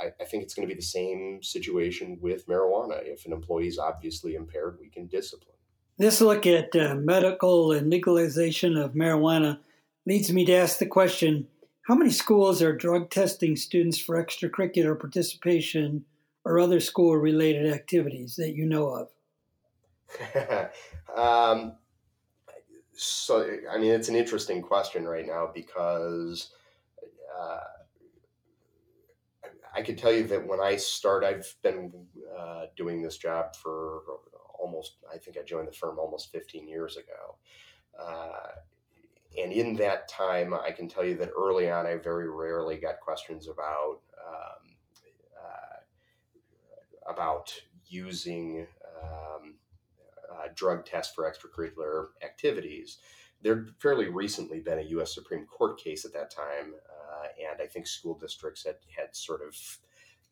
I, 0.00 0.12
I, 0.20 0.24
think 0.24 0.42
it's 0.42 0.54
going 0.54 0.66
to 0.68 0.72
be 0.72 0.78
the 0.78 0.86
same 0.86 1.42
situation 1.42 2.18
with 2.20 2.46
marijuana. 2.46 3.00
If 3.02 3.26
an 3.26 3.32
employee 3.32 3.68
is 3.68 3.78
obviously 3.78 4.34
impaired, 4.34 4.78
we 4.80 4.88
can 4.88 5.06
discipline. 5.06 5.56
This 5.98 6.20
look 6.20 6.46
at 6.46 6.74
uh, 6.74 6.94
medical 6.96 7.72
and 7.72 7.90
legalization 7.90 8.76
of 8.76 8.92
marijuana 8.92 9.58
leads 10.06 10.32
me 10.32 10.44
to 10.46 10.52
ask 10.52 10.78
the 10.78 10.86
question 10.86 11.46
how 11.82 11.94
many 11.94 12.10
schools 12.10 12.62
are 12.62 12.74
drug 12.74 13.10
testing 13.10 13.56
students 13.56 13.98
for 13.98 14.22
extracurricular 14.22 14.98
participation 14.98 16.04
or 16.44 16.58
other 16.58 16.80
school 16.80 17.16
related 17.16 17.72
activities 17.72 18.36
that 18.36 18.54
you 18.54 18.66
know 18.66 18.88
of? 18.88 20.70
um, 21.16 21.74
so, 22.96 23.48
I 23.70 23.78
mean, 23.78 23.92
it's 23.92 24.08
an 24.08 24.16
interesting 24.16 24.62
question 24.62 25.04
right 25.04 25.26
now 25.26 25.50
because 25.52 26.50
uh, 27.38 27.58
I 29.74 29.82
can 29.82 29.96
tell 29.96 30.12
you 30.12 30.24
that 30.28 30.46
when 30.46 30.60
I 30.60 30.76
start, 30.76 31.24
I've 31.24 31.52
been 31.62 31.92
uh, 32.38 32.66
doing 32.76 33.02
this 33.02 33.16
job 33.16 33.56
for 33.56 34.02
almost, 34.58 34.98
I 35.12 35.18
think 35.18 35.36
I 35.36 35.42
joined 35.42 35.68
the 35.68 35.72
firm 35.72 35.98
almost 35.98 36.30
15 36.30 36.68
years 36.68 36.96
ago. 36.96 37.36
Uh, 38.00 38.60
and 39.42 39.52
in 39.52 39.74
that 39.76 40.08
time, 40.08 40.54
I 40.54 40.70
can 40.70 40.88
tell 40.88 41.04
you 41.04 41.16
that 41.16 41.30
early 41.36 41.68
on, 41.68 41.86
I 41.86 41.96
very 41.96 42.30
rarely 42.30 42.76
got 42.76 43.00
questions 43.00 43.48
about 43.48 44.00
um, 44.24 44.76
uh, 45.36 47.12
about 47.12 47.52
using 47.86 48.66
um, 50.44 50.50
drug 50.54 50.84
test 50.84 51.14
for 51.14 51.30
extracurricular 51.30 52.08
activities. 52.22 52.98
There 53.42 53.66
fairly 53.78 54.08
recently 54.08 54.60
been 54.60 54.78
a 54.78 54.90
U.S. 54.90 55.14
Supreme 55.14 55.46
Court 55.46 55.78
case 55.78 56.04
at 56.04 56.12
that 56.14 56.30
time, 56.30 56.74
uh, 56.74 57.26
and 57.50 57.60
I 57.60 57.66
think 57.66 57.86
school 57.86 58.18
districts 58.18 58.64
had 58.64 58.76
had 58.96 59.14
sort 59.14 59.42
of 59.46 59.54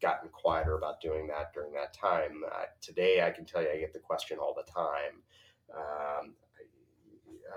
gotten 0.01 0.29
quieter 0.31 0.77
about 0.77 1.01
doing 1.01 1.27
that 1.29 1.53
during 1.53 1.72
that 1.72 1.94
time. 1.94 2.42
Uh, 2.51 2.64
today, 2.81 3.22
I 3.25 3.31
can 3.31 3.44
tell 3.44 3.62
you, 3.62 3.70
I 3.70 3.79
get 3.79 3.92
the 3.92 3.98
question 3.98 4.38
all 4.38 4.55
the 4.55 4.70
time. 4.70 5.22
Um, 5.75 6.35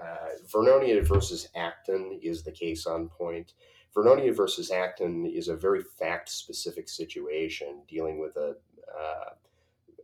uh, 0.01 0.47
Vernonia 0.47 1.05
versus 1.05 1.47
Acton 1.55 2.19
is 2.21 2.43
the 2.43 2.51
case 2.51 2.85
on 2.85 3.09
point. 3.09 3.53
Vernonia 3.95 4.35
versus 4.35 4.71
Acton 4.71 5.25
is 5.25 5.47
a 5.47 5.55
very 5.55 5.81
fact 5.81 6.29
specific 6.29 6.89
situation 6.89 7.81
dealing 7.87 8.19
with 8.19 8.35
a, 8.35 8.55
uh, 8.97 9.29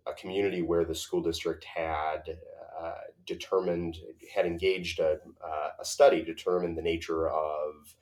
a 0.08 0.14
community 0.14 0.62
where 0.62 0.86
the 0.86 0.96
school 0.96 1.22
district 1.22 1.64
had 1.64 2.38
uh, 2.80 2.94
determined, 3.26 3.98
had 4.34 4.46
engaged 4.46 5.00
a, 5.00 5.20
uh, 5.44 5.70
a 5.80 5.86
study 5.86 6.20
to 6.20 6.34
determine 6.34 6.76
the 6.76 6.82
nature 6.82 7.30
of 7.30 7.96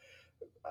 uh, 0.66 0.70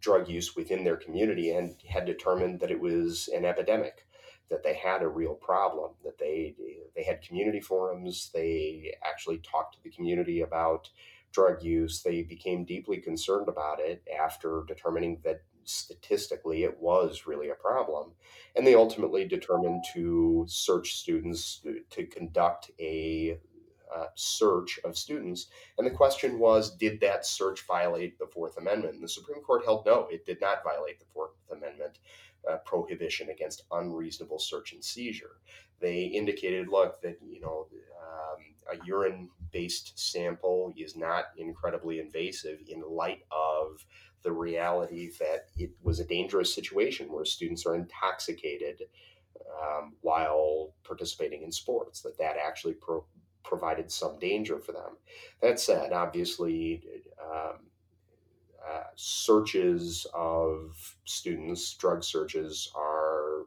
drug 0.00 0.28
use 0.28 0.56
within 0.56 0.84
their 0.84 0.96
community 0.96 1.50
and 1.50 1.74
had 1.86 2.06
determined 2.06 2.60
that 2.60 2.70
it 2.70 2.80
was 2.80 3.28
an 3.34 3.44
epidemic 3.44 4.06
that 4.48 4.62
they 4.62 4.74
had 4.74 5.02
a 5.02 5.08
real 5.08 5.34
problem 5.34 5.92
that 6.04 6.18
they 6.18 6.54
they 6.96 7.02
had 7.02 7.20
community 7.20 7.60
forums 7.60 8.30
they 8.32 8.94
actually 9.04 9.38
talked 9.38 9.74
to 9.74 9.82
the 9.82 9.90
community 9.90 10.40
about 10.40 10.88
drug 11.32 11.62
use 11.62 12.02
they 12.02 12.22
became 12.22 12.64
deeply 12.64 12.98
concerned 12.98 13.48
about 13.48 13.80
it 13.80 14.02
after 14.18 14.62
determining 14.66 15.20
that 15.24 15.42
statistically 15.68 16.64
it 16.64 16.80
was 16.80 17.26
really 17.26 17.50
a 17.50 17.54
problem 17.54 18.12
and 18.56 18.66
they 18.66 18.74
ultimately 18.74 19.26
determined 19.26 19.84
to 19.94 20.44
search 20.48 20.94
students 20.96 21.64
to 21.90 22.06
conduct 22.06 22.70
a 22.80 23.38
uh, 23.94 24.06
search 24.14 24.78
of 24.84 24.96
students. 24.96 25.46
And 25.78 25.86
the 25.86 25.90
question 25.90 26.38
was, 26.38 26.76
did 26.76 27.00
that 27.00 27.24
search 27.24 27.66
violate 27.66 28.18
the 28.18 28.26
Fourth 28.26 28.58
Amendment? 28.58 28.94
And 28.94 29.02
the 29.02 29.08
Supreme 29.08 29.42
Court 29.42 29.64
held 29.64 29.86
no, 29.86 30.06
it 30.10 30.26
did 30.26 30.40
not 30.40 30.62
violate 30.62 30.98
the 30.98 31.06
Fourth 31.12 31.32
Amendment 31.50 31.98
uh, 32.48 32.56
prohibition 32.64 33.30
against 33.30 33.64
unreasonable 33.72 34.38
search 34.38 34.72
and 34.72 34.84
seizure. 34.84 35.40
They 35.80 36.04
indicated, 36.04 36.68
look, 36.68 37.00
that 37.02 37.18
you 37.26 37.40
know 37.40 37.66
um, 38.00 38.78
a 38.80 38.84
urine-based 38.86 39.98
sample 39.98 40.72
is 40.76 40.96
not 40.96 41.26
incredibly 41.36 42.00
invasive 42.00 42.60
in 42.68 42.82
light 42.82 43.22
of 43.30 43.84
the 44.22 44.32
reality 44.32 45.10
that 45.18 45.46
it 45.56 45.70
was 45.82 46.00
a 46.00 46.04
dangerous 46.04 46.54
situation 46.54 47.12
where 47.12 47.24
students 47.24 47.66
are 47.66 47.74
intoxicated 47.74 48.82
um, 49.62 49.94
while 50.00 50.74
participating 50.84 51.42
in 51.42 51.52
sports. 51.52 52.00
That 52.02 52.18
that 52.18 52.36
actually 52.36 52.74
pro- 52.74 53.04
provided 53.44 53.90
some 53.90 54.18
danger 54.18 54.58
for 54.58 54.72
them. 54.72 54.96
That 55.40 55.60
said, 55.60 55.92
obviously, 55.92 56.82
um, 57.22 57.58
uh, 58.68 58.82
searches 58.96 60.06
of 60.14 60.96
students, 61.04 61.74
drug 61.74 62.04
searches, 62.04 62.70
are 62.74 63.40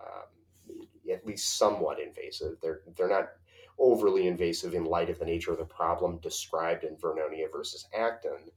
um, 0.00 0.86
at 1.10 1.26
least 1.26 1.56
somewhat 1.56 1.98
invasive. 1.98 2.56
They're 2.62 2.82
they're 2.96 3.08
not 3.08 3.30
overly 3.78 4.26
invasive 4.26 4.74
in 4.74 4.84
light 4.84 5.08
of 5.10 5.18
the 5.18 5.24
nature 5.24 5.52
of 5.52 5.58
the 5.58 5.64
problem 5.64 6.18
described 6.18 6.84
in 6.84 6.96
Vernonia 6.96 7.50
versus 7.50 7.86
Acton. 7.94 8.50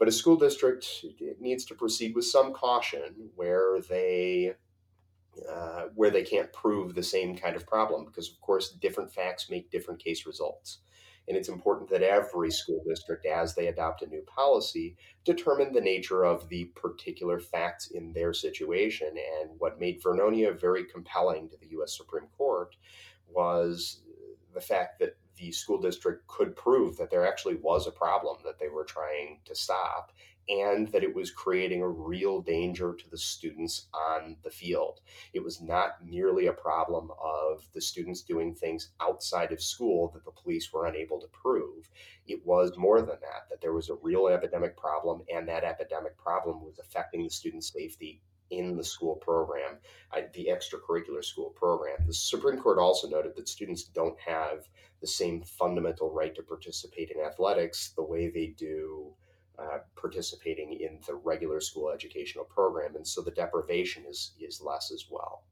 But 0.00 0.08
a 0.08 0.12
school 0.12 0.36
district 0.36 1.04
needs 1.40 1.66
to 1.66 1.74
proceed 1.74 2.14
with 2.14 2.24
some 2.24 2.54
caution 2.54 3.30
where 3.36 3.82
they 3.82 4.54
uh, 5.48 5.82
where 5.94 6.10
they 6.10 6.22
can't 6.22 6.52
prove 6.54 6.94
the 6.94 7.02
same 7.02 7.36
kind 7.36 7.54
of 7.54 7.66
problem 7.66 8.06
because, 8.06 8.30
of 8.30 8.40
course, 8.40 8.70
different 8.70 9.12
facts 9.12 9.50
make 9.50 9.70
different 9.70 10.02
case 10.02 10.26
results. 10.26 10.78
And 11.28 11.36
it's 11.36 11.50
important 11.50 11.90
that 11.90 12.02
every 12.02 12.50
school 12.50 12.82
district, 12.88 13.26
as 13.26 13.54
they 13.54 13.68
adopt 13.68 14.00
a 14.02 14.06
new 14.06 14.22
policy, 14.22 14.96
determine 15.24 15.72
the 15.72 15.82
nature 15.82 16.24
of 16.24 16.48
the 16.48 16.64
particular 16.74 17.38
facts 17.38 17.88
in 17.88 18.14
their 18.14 18.32
situation. 18.32 19.08
And 19.08 19.50
what 19.58 19.78
made 19.78 20.02
Vernonia 20.02 20.58
very 20.58 20.84
compelling 20.84 21.50
to 21.50 21.58
the 21.58 21.68
U.S. 21.72 21.94
Supreme 21.94 22.28
Court 22.38 22.74
was 23.28 24.00
the 24.54 24.62
fact 24.62 24.98
that 25.00 25.16
the 25.40 25.50
school 25.50 25.80
district 25.80 26.26
could 26.28 26.54
prove 26.54 26.98
that 26.98 27.10
there 27.10 27.26
actually 27.26 27.56
was 27.56 27.86
a 27.86 27.92
problem 27.92 28.36
that 28.44 28.58
they 28.58 28.68
were 28.68 28.84
trying 28.84 29.40
to 29.46 29.54
stop 29.54 30.12
and 30.48 30.88
that 30.88 31.04
it 31.04 31.14
was 31.14 31.30
creating 31.30 31.80
a 31.80 31.88
real 31.88 32.40
danger 32.42 32.92
to 32.94 33.08
the 33.08 33.16
students 33.16 33.86
on 33.94 34.36
the 34.42 34.50
field. 34.50 35.00
It 35.32 35.42
was 35.42 35.60
not 35.60 36.04
merely 36.04 36.46
a 36.46 36.52
problem 36.52 37.10
of 37.22 37.66
the 37.72 37.80
students 37.80 38.22
doing 38.22 38.54
things 38.54 38.90
outside 39.00 39.52
of 39.52 39.62
school 39.62 40.10
that 40.12 40.24
the 40.24 40.32
police 40.32 40.72
were 40.72 40.86
unable 40.86 41.20
to 41.20 41.28
prove. 41.28 41.88
It 42.26 42.44
was 42.44 42.76
more 42.76 43.00
than 43.00 43.20
that, 43.20 43.48
that 43.48 43.60
there 43.60 43.72
was 43.72 43.90
a 43.90 43.98
real 44.02 44.26
epidemic 44.26 44.76
problem, 44.76 45.22
and 45.32 45.48
that 45.48 45.64
epidemic 45.64 46.18
problem 46.18 46.64
was 46.64 46.78
affecting 46.78 47.22
the 47.22 47.30
students' 47.30 47.72
safety 47.72 48.20
in 48.50 48.76
the 48.76 48.84
school 48.84 49.16
program, 49.16 49.78
the 50.34 50.48
extracurricular 50.50 51.24
school 51.24 51.50
program. 51.50 51.96
The 52.06 52.14
Supreme 52.14 52.60
Court 52.60 52.78
also 52.78 53.08
noted 53.08 53.36
that 53.36 53.48
students 53.48 53.84
don't 53.84 54.18
have 54.20 54.68
the 55.00 55.06
same 55.06 55.42
fundamental 55.42 56.12
right 56.12 56.34
to 56.34 56.42
participate 56.42 57.10
in 57.10 57.24
athletics 57.24 57.92
the 57.96 58.04
way 58.04 58.28
they 58.28 58.54
do 58.56 59.14
uh, 59.58 59.78
participating 59.94 60.72
in 60.80 60.98
the 61.06 61.14
regular 61.14 61.60
school 61.60 61.90
educational 61.90 62.44
program, 62.44 62.96
and 62.96 63.06
so 63.06 63.20
the 63.20 63.30
deprivation 63.30 64.04
is 64.08 64.32
is 64.40 64.62
less 64.64 64.90
as 64.90 65.06
well. 65.10 65.44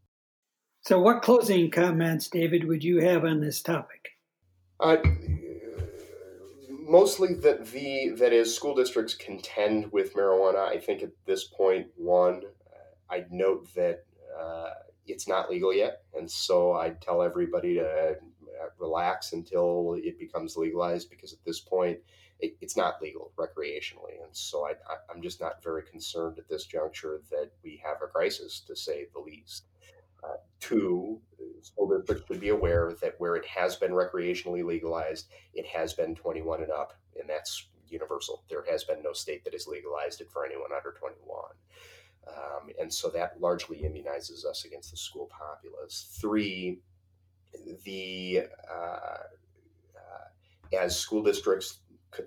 So, 0.81 0.99
what 0.99 1.23
closing 1.23 1.71
comments, 1.71 2.29
David, 2.29 2.67
would 2.67 2.83
you 2.83 3.01
have 3.01 3.25
on 3.25 3.41
this 3.41 3.61
topic? 3.61 4.09
Uh, 4.81 4.97
mostly 6.71 7.35
that 7.35 7.67
the 7.67 8.11
that 8.17 8.33
is 8.33 8.55
school 8.55 8.75
districts 8.75 9.15
contend 9.15 9.93
with 9.93 10.15
marijuana. 10.15 10.67
I 10.67 10.79
think 10.79 11.03
at 11.03 11.11
this 11.27 11.45
point, 11.45 11.89
one, 11.97 12.43
I'd 13.11 13.33
note 13.33 13.73
that 13.75 14.05
uh, 14.39 14.71
it's 15.07 15.27
not 15.27 15.51
legal 15.51 15.73
yet, 15.73 16.03
and 16.15 16.31
so 16.31 16.73
I'd 16.73 17.01
tell 17.01 17.23
everybody 17.23 17.75
to 17.75 18.17
relax 18.79 19.33
until 19.33 19.97
it 19.99 20.19
becomes 20.19 20.57
legalized 20.57 21.11
because 21.11 21.33
at 21.33 21.45
this 21.45 21.61
point 21.61 21.99
it, 22.41 22.57
it's 22.61 22.77
not 22.77 23.03
legal 23.03 23.33
recreationally 23.37 24.23
and 24.23 24.35
so 24.35 24.67
I, 24.67 24.75
am 25.15 25.23
just 25.23 25.41
not 25.41 25.63
very 25.63 25.83
concerned 25.83 26.39
at 26.39 26.49
this 26.49 26.65
juncture 26.65 27.21
that 27.31 27.51
we 27.63 27.81
have 27.85 27.99
a 28.03 28.07
crisis 28.07 28.61
to 28.67 28.77
say 28.77 29.07
the 29.13 29.21
least. 29.21 29.67
Uh, 30.23 30.37
two 30.61 31.21
school 31.63 31.89
districts 31.89 32.25
should 32.27 32.41
be 32.41 32.49
aware 32.49 32.93
that 33.01 33.15
where 33.19 33.37
it 33.37 33.47
has 33.47 33.77
been 33.77 33.93
recreationally 33.93 34.65
legalized 34.65 35.27
it 35.55 35.67
has 35.67 35.93
been 35.93 36.15
21 36.15 36.63
and 36.63 36.73
up 36.73 36.95
and 37.19 37.29
that's 37.29 37.69
universal. 37.89 38.43
There 38.51 38.65
has 38.71 38.85
been 38.85 39.03
no 39.03 39.13
state 39.13 39.45
that 39.45 39.55
has 39.55 39.67
legalized 39.67 40.21
it 40.21 40.31
for 40.31 40.45
anyone 40.45 40.71
under 40.77 40.93
21 40.99 41.23
um, 42.37 42.71
and 42.81 42.93
so 42.93 43.09
that 43.11 43.41
largely 43.41 43.79
immunizes 43.79 44.45
us 44.45 44.65
against 44.65 44.91
the 44.91 44.97
school 44.97 45.29
populace. 45.31 46.17
Three, 46.21 46.81
the 47.85 48.43
uh, 48.71 49.19
uh, 49.97 50.77
as 50.77 50.99
school 50.99 51.23
districts 51.23 51.81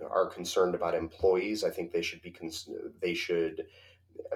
are 0.10 0.28
concerned 0.28 0.76
about 0.76 0.96
employees, 0.96 1.64
I 1.64 1.70
think 1.70 1.92
they 1.92 2.02
should 2.02 2.22
be 2.22 2.32
cons- 2.32 2.70
they 3.02 3.14
should 3.14 3.66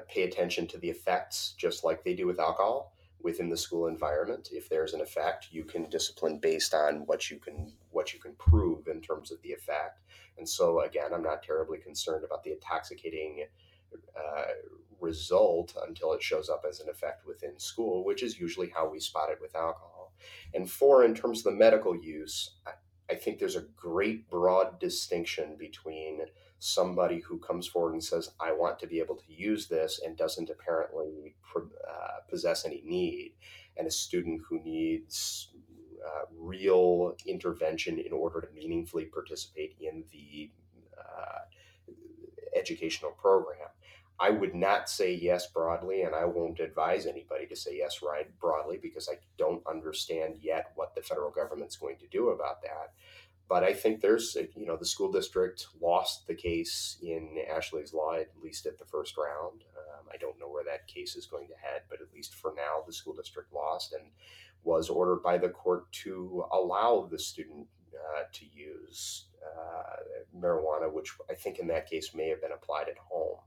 pay 0.08 0.24
attention 0.24 0.68
to 0.68 0.78
the 0.78 0.90
effects, 0.90 1.54
just 1.58 1.84
like 1.84 2.04
they 2.04 2.16
do 2.16 2.28
with 2.28 2.40
alcohol 2.40 2.94
within 3.22 3.50
the 3.50 3.58
school 3.58 3.88
environment. 3.88 4.50
If 4.52 4.70
there's 4.70 4.94
an 4.94 5.02
effect, 5.02 5.48
you 5.52 5.64
can 5.64 5.90
discipline 5.90 6.38
based 6.40 6.74
on 6.74 7.06
what 7.06 7.32
you 7.32 7.38
can 7.40 7.74
what 7.92 8.14
you 8.14 8.20
can 8.20 8.36
prove 8.36 8.88
in 8.88 9.02
terms 9.02 9.32
of 9.32 9.42
the 9.42 9.52
effect. 9.52 10.02
And 10.38 10.48
so, 10.48 10.82
again, 10.82 11.14
I'm 11.14 11.24
not 11.24 11.44
terribly 11.44 11.80
concerned 11.80 12.24
about 12.24 12.44
the 12.44 12.52
intoxicating 12.52 13.46
uh, 14.18 14.44
result 15.00 15.76
until 15.88 16.14
it 16.14 16.24
shows 16.24 16.50
up 16.50 16.64
as 16.68 16.80
an 16.80 16.90
effect 16.90 17.28
within 17.28 17.60
school, 17.60 18.04
which 18.04 18.24
is 18.24 18.40
usually 18.40 18.72
how 18.76 18.90
we 18.90 19.00
spot 19.00 19.30
it 19.30 19.40
with 19.42 19.56
alcohol. 19.56 20.14
And 20.54 20.70
four, 20.70 21.04
in 21.04 21.14
terms 21.14 21.40
of 21.40 21.46
the 21.46 21.60
medical 21.60 21.96
use, 21.96 22.58
I, 22.66 22.72
I 23.12 23.16
think 23.16 23.38
there's 23.38 23.56
a 23.56 23.68
great 23.76 24.30
broad 24.30 24.80
distinction 24.80 25.58
between 25.60 26.22
somebody 26.60 27.20
who 27.20 27.38
comes 27.38 27.68
forward 27.68 27.94
and 27.94 28.04
says, 28.04 28.32
I 28.40 28.52
want 28.52 28.80
to 28.80 28.88
be 28.88 29.00
able 29.00 29.16
to 29.18 29.34
use 29.34 29.68
this 29.68 30.02
and 30.04 30.18
doesn't 30.18 30.50
apparently 30.50 31.36
uh, 31.56 32.22
possess 32.30 32.66
any 32.66 32.82
need, 32.84 33.34
and 33.78 33.88
a 33.88 33.92
student 33.92 34.42
who 34.50 34.60
needs 34.64 35.50
uh, 36.06 36.26
real 36.36 37.16
intervention 37.26 38.00
in 38.00 38.14
order 38.14 38.42
to 38.42 38.48
meaningfully 38.54 39.06
participate 39.06 39.76
in 39.80 40.04
the 40.12 40.50
uh, 40.98 41.40
educational 42.56 43.12
program. 43.12 43.70
I 44.20 44.30
would 44.30 44.56
not 44.56 44.90
say 44.90 45.14
yes 45.14 45.48
broadly, 45.48 46.04
and 46.04 46.16
I 46.16 46.26
won't 46.26 46.60
advise 46.60 47.06
anybody 47.06 47.48
to 47.48 47.56
say 47.56 47.78
yes 47.78 48.00
right 48.02 48.28
broadly 48.40 48.80
because 48.82 49.10
I 49.10 49.18
don't 49.38 49.66
understand 49.68 50.38
yet 50.42 50.72
what 50.76 50.96
the 50.96 51.02
federal 51.02 51.32
government's 51.32 51.76
going 51.76 51.98
to 51.98 52.08
do 52.08 52.30
about 52.30 52.62
that. 52.62 52.94
But 53.48 53.64
I 53.64 53.74
think 53.74 54.02
there's, 54.02 54.36
you 54.56 54.66
know, 54.66 54.78
the 54.78 54.86
school 54.86 55.12
district 55.12 55.68
lost 55.82 56.28
the 56.28 56.34
case 56.34 56.98
in 57.04 57.38
Ashley's 57.54 57.94
Law, 57.94 58.16
at 58.16 58.32
least 58.42 58.66
at 58.66 58.80
the 58.80 58.86
first 58.86 59.18
round. 59.18 59.64
Um, 59.78 60.08
I 60.12 60.18
don't 60.18 60.40
know 60.40 60.50
where 60.50 60.64
that 60.64 60.88
case 60.88 61.16
is 61.16 61.28
going 61.28 61.48
to 61.48 61.54
head, 61.54 61.82
but 61.90 62.02
at 62.02 62.14
least 62.14 62.34
for 62.34 62.54
now, 62.56 62.84
the 62.88 62.94
school 62.94 63.14
district 63.14 63.54
lost 63.54 63.94
and 63.94 64.10
was 64.64 64.90
ordered 64.90 65.22
by 65.22 65.38
the 65.38 65.50
court 65.50 65.92
to 65.92 66.46
allow 66.52 67.08
the 67.12 67.20
student 67.20 67.68
uh, 67.94 68.24
to 68.32 68.46
use 68.46 69.26
uh, 69.46 69.98
marijuana, 70.36 70.92
which 70.92 71.12
I 71.30 71.36
think 71.36 71.60
in 71.60 71.68
that 71.68 71.88
case 71.88 72.16
may 72.16 72.30
have 72.30 72.42
been 72.42 72.52
applied 72.52 72.88
at 72.90 72.98
home 72.98 73.38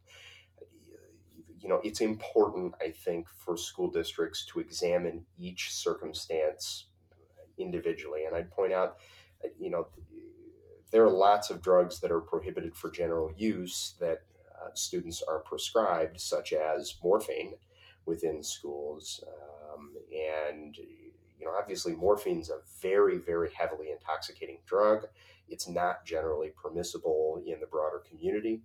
you 1.60 1.68
know, 1.68 1.80
it's 1.82 2.00
important, 2.00 2.74
I 2.80 2.90
think, 2.90 3.28
for 3.28 3.56
school 3.56 3.90
districts 3.90 4.44
to 4.52 4.60
examine 4.60 5.24
each 5.38 5.72
circumstance 5.74 6.86
individually. 7.58 8.24
And 8.24 8.36
I'd 8.36 8.50
point 8.50 8.72
out, 8.72 8.96
you 9.58 9.70
know, 9.70 9.88
there 10.90 11.04
are 11.04 11.10
lots 11.10 11.50
of 11.50 11.62
drugs 11.62 12.00
that 12.00 12.10
are 12.10 12.20
prohibited 12.20 12.74
for 12.74 12.90
general 12.90 13.32
use 13.36 13.94
that 14.00 14.22
uh, 14.54 14.70
students 14.74 15.22
are 15.22 15.40
prescribed, 15.40 16.20
such 16.20 16.52
as 16.52 16.94
morphine 17.02 17.54
within 18.06 18.42
schools. 18.42 19.22
Um, 19.26 19.90
and, 20.48 20.76
you 20.76 21.44
know, 21.44 21.52
obviously, 21.58 21.94
morphine's 21.94 22.50
a 22.50 22.58
very, 22.80 23.18
very 23.18 23.50
heavily 23.52 23.90
intoxicating 23.90 24.58
drug. 24.66 25.06
It's 25.48 25.68
not 25.68 26.04
generally 26.04 26.50
permissible 26.50 27.42
in 27.46 27.60
the 27.60 27.66
broader 27.66 28.02
community. 28.08 28.62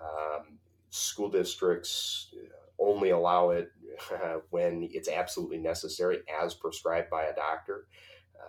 Um, 0.00 0.58
school 0.90 1.28
districts 1.28 2.34
only 2.78 3.10
allow 3.10 3.50
it 3.50 3.70
uh, 4.12 4.38
when 4.50 4.88
it's 4.92 5.08
absolutely 5.08 5.58
necessary 5.58 6.20
as 6.42 6.54
prescribed 6.54 7.10
by 7.10 7.24
a 7.24 7.34
doctor. 7.34 7.86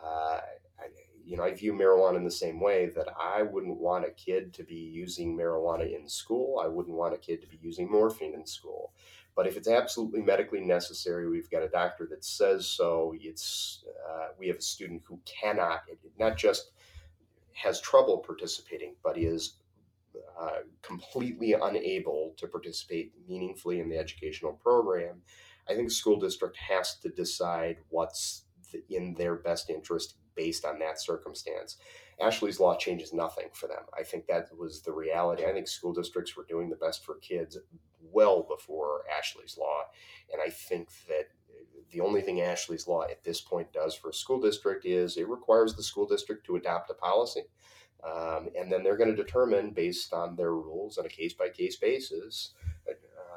Uh, 0.04 0.40
I, 0.80 0.88
you 1.24 1.38
know, 1.38 1.44
I 1.44 1.54
view 1.54 1.74
marijuana 1.74 2.18
in 2.18 2.24
the 2.24 2.32
same 2.32 2.60
way 2.60 2.88
that 2.96 3.08
I 3.20 3.44
wouldn't 3.44 3.78
want 3.78 4.06
a 4.06 4.12
kid 4.12 4.54
to 4.56 4.64
be 4.64 4.76
using 4.76 5.38
marijuana 5.38 5.96
in 5.96 6.08
school. 6.10 6.60
I 6.64 6.68
wouldn't 6.68 6.96
want 6.96 7.14
a 7.14 7.18
kid 7.18 7.42
to 7.42 7.48
be 7.48 7.60
using 7.62 7.90
morphine 7.90 8.34
in 8.34 8.46
school. 8.46 8.92
But 9.36 9.48
if 9.48 9.56
it's 9.56 9.68
absolutely 9.68 10.22
medically 10.22 10.60
necessary, 10.62 11.30
we've 11.30 11.50
got 11.50 11.64
a 11.64 11.70
doctor 11.70 12.06
that 12.10 12.26
says 12.26 12.68
so. 12.68 13.14
It's 13.20 13.84
uh, 14.10 14.30
we 14.38 14.48
have 14.48 14.58
a 14.58 14.62
student 14.62 15.04
who 15.06 15.20
cannot, 15.26 15.84
not 16.20 16.38
just 16.38 16.72
has 17.54 17.80
trouble 17.80 18.18
participating, 18.18 18.96
but 19.04 19.18
is 19.18 19.54
uh, 20.40 20.60
completely 20.82 21.54
unable 21.54 22.34
to 22.38 22.48
participate 22.48 23.14
meaningfully 23.28 23.80
in 23.80 23.90
the 23.90 23.98
educational 23.98 24.54
program, 24.54 25.22
I 25.70 25.76
think 25.76 25.92
school 25.92 26.20
district 26.20 26.58
has 26.58 26.96
to 27.00 27.10
decide 27.10 27.78
what's 27.90 28.46
in 28.90 29.14
their 29.16 29.36
best 29.36 29.70
interest 29.70 30.16
based 30.36 30.66
on 30.66 30.80
that 30.80 31.02
circumstance. 31.02 31.78
Ashley's 32.20 32.60
Law 32.60 32.78
changes 32.78 33.14
nothing 33.14 33.48
for 33.54 33.68
them. 33.68 33.84
I 33.98 34.04
think 34.04 34.28
that 34.28 34.48
was 34.58 34.82
the 34.82 34.94
reality. 34.94 35.46
I 35.46 35.52
think 35.52 35.68
school 35.68 35.94
districts 35.94 36.36
were 36.36 36.46
doing 36.48 36.70
the 36.70 36.76
best 36.76 37.04
for 37.04 37.16
kids 37.16 37.58
well 38.02 38.44
before 38.44 39.04
Ashley's 39.18 39.58
Law. 39.58 39.84
And 40.32 40.42
I 40.42 40.50
think 40.50 40.90
that 41.08 41.30
the 41.92 42.02
only 42.02 42.22
thing 42.22 42.42
Ashley's 42.42 42.88
Law 42.88 43.04
at 43.04 43.24
this 43.24 43.42
point 43.42 43.74
does 43.74 43.96
for 43.96 44.10
a 44.10 44.14
school 44.14 44.40
district 44.40 44.86
is 44.86 45.18
it 45.18 45.28
requires 45.28 45.74
the 45.74 45.84
school 45.84 46.08
district 46.08 46.46
to 46.46 46.56
adopt 46.56 46.90
a 46.90 46.94
policy 46.94 47.44
um, 48.04 48.50
and 48.58 48.72
then 48.72 48.84
they're 48.84 48.98
going 48.98 49.16
to 49.16 49.24
determine, 49.24 49.72
based 49.72 50.14
on 50.14 50.36
their 50.36 50.54
rules 50.54 50.98
on 50.98 51.06
a 51.06 51.10
case 51.10 51.34
by 51.34 51.50
case 51.50 51.76
basis, 51.76 52.54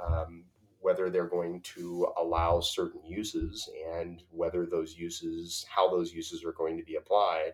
um, 0.07 0.45
whether 0.81 1.09
they're 1.09 1.27
going 1.27 1.61
to 1.63 2.09
allow 2.19 2.61
certain 2.61 3.05
uses 3.07 3.69
and 3.97 4.23
whether 4.31 4.67
those 4.67 4.97
uses, 4.97 5.65
how 5.75 5.89
those 5.89 6.13
uses 6.13 6.45
are 6.45 6.53
going 6.53 6.77
to 6.77 6.85
be 6.85 6.97
applied. 6.97 7.53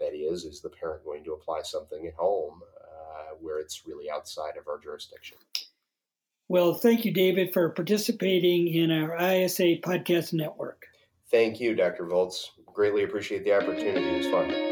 That 0.00 0.14
is, 0.14 0.44
is 0.44 0.60
the 0.60 0.70
parent 0.70 1.04
going 1.04 1.22
to 1.24 1.32
apply 1.32 1.62
something 1.62 2.06
at 2.06 2.14
home 2.14 2.60
uh, 2.82 3.36
where 3.40 3.60
it's 3.60 3.86
really 3.86 4.10
outside 4.10 4.56
of 4.58 4.66
our 4.66 4.80
jurisdiction? 4.80 5.38
Well, 6.48 6.74
thank 6.74 7.04
you, 7.04 7.12
David, 7.12 7.52
for 7.52 7.70
participating 7.70 8.68
in 8.68 8.90
our 8.90 9.16
ISA 9.16 9.76
podcast 9.76 10.32
network. 10.32 10.86
Thank 11.30 11.60
you, 11.60 11.74
Dr. 11.74 12.04
Voltz. 12.04 12.50
Greatly 12.74 13.04
appreciate 13.04 13.44
the 13.44 13.54
opportunity. 13.54 14.06
It 14.06 14.18
was 14.18 14.26
fun. 14.26 14.71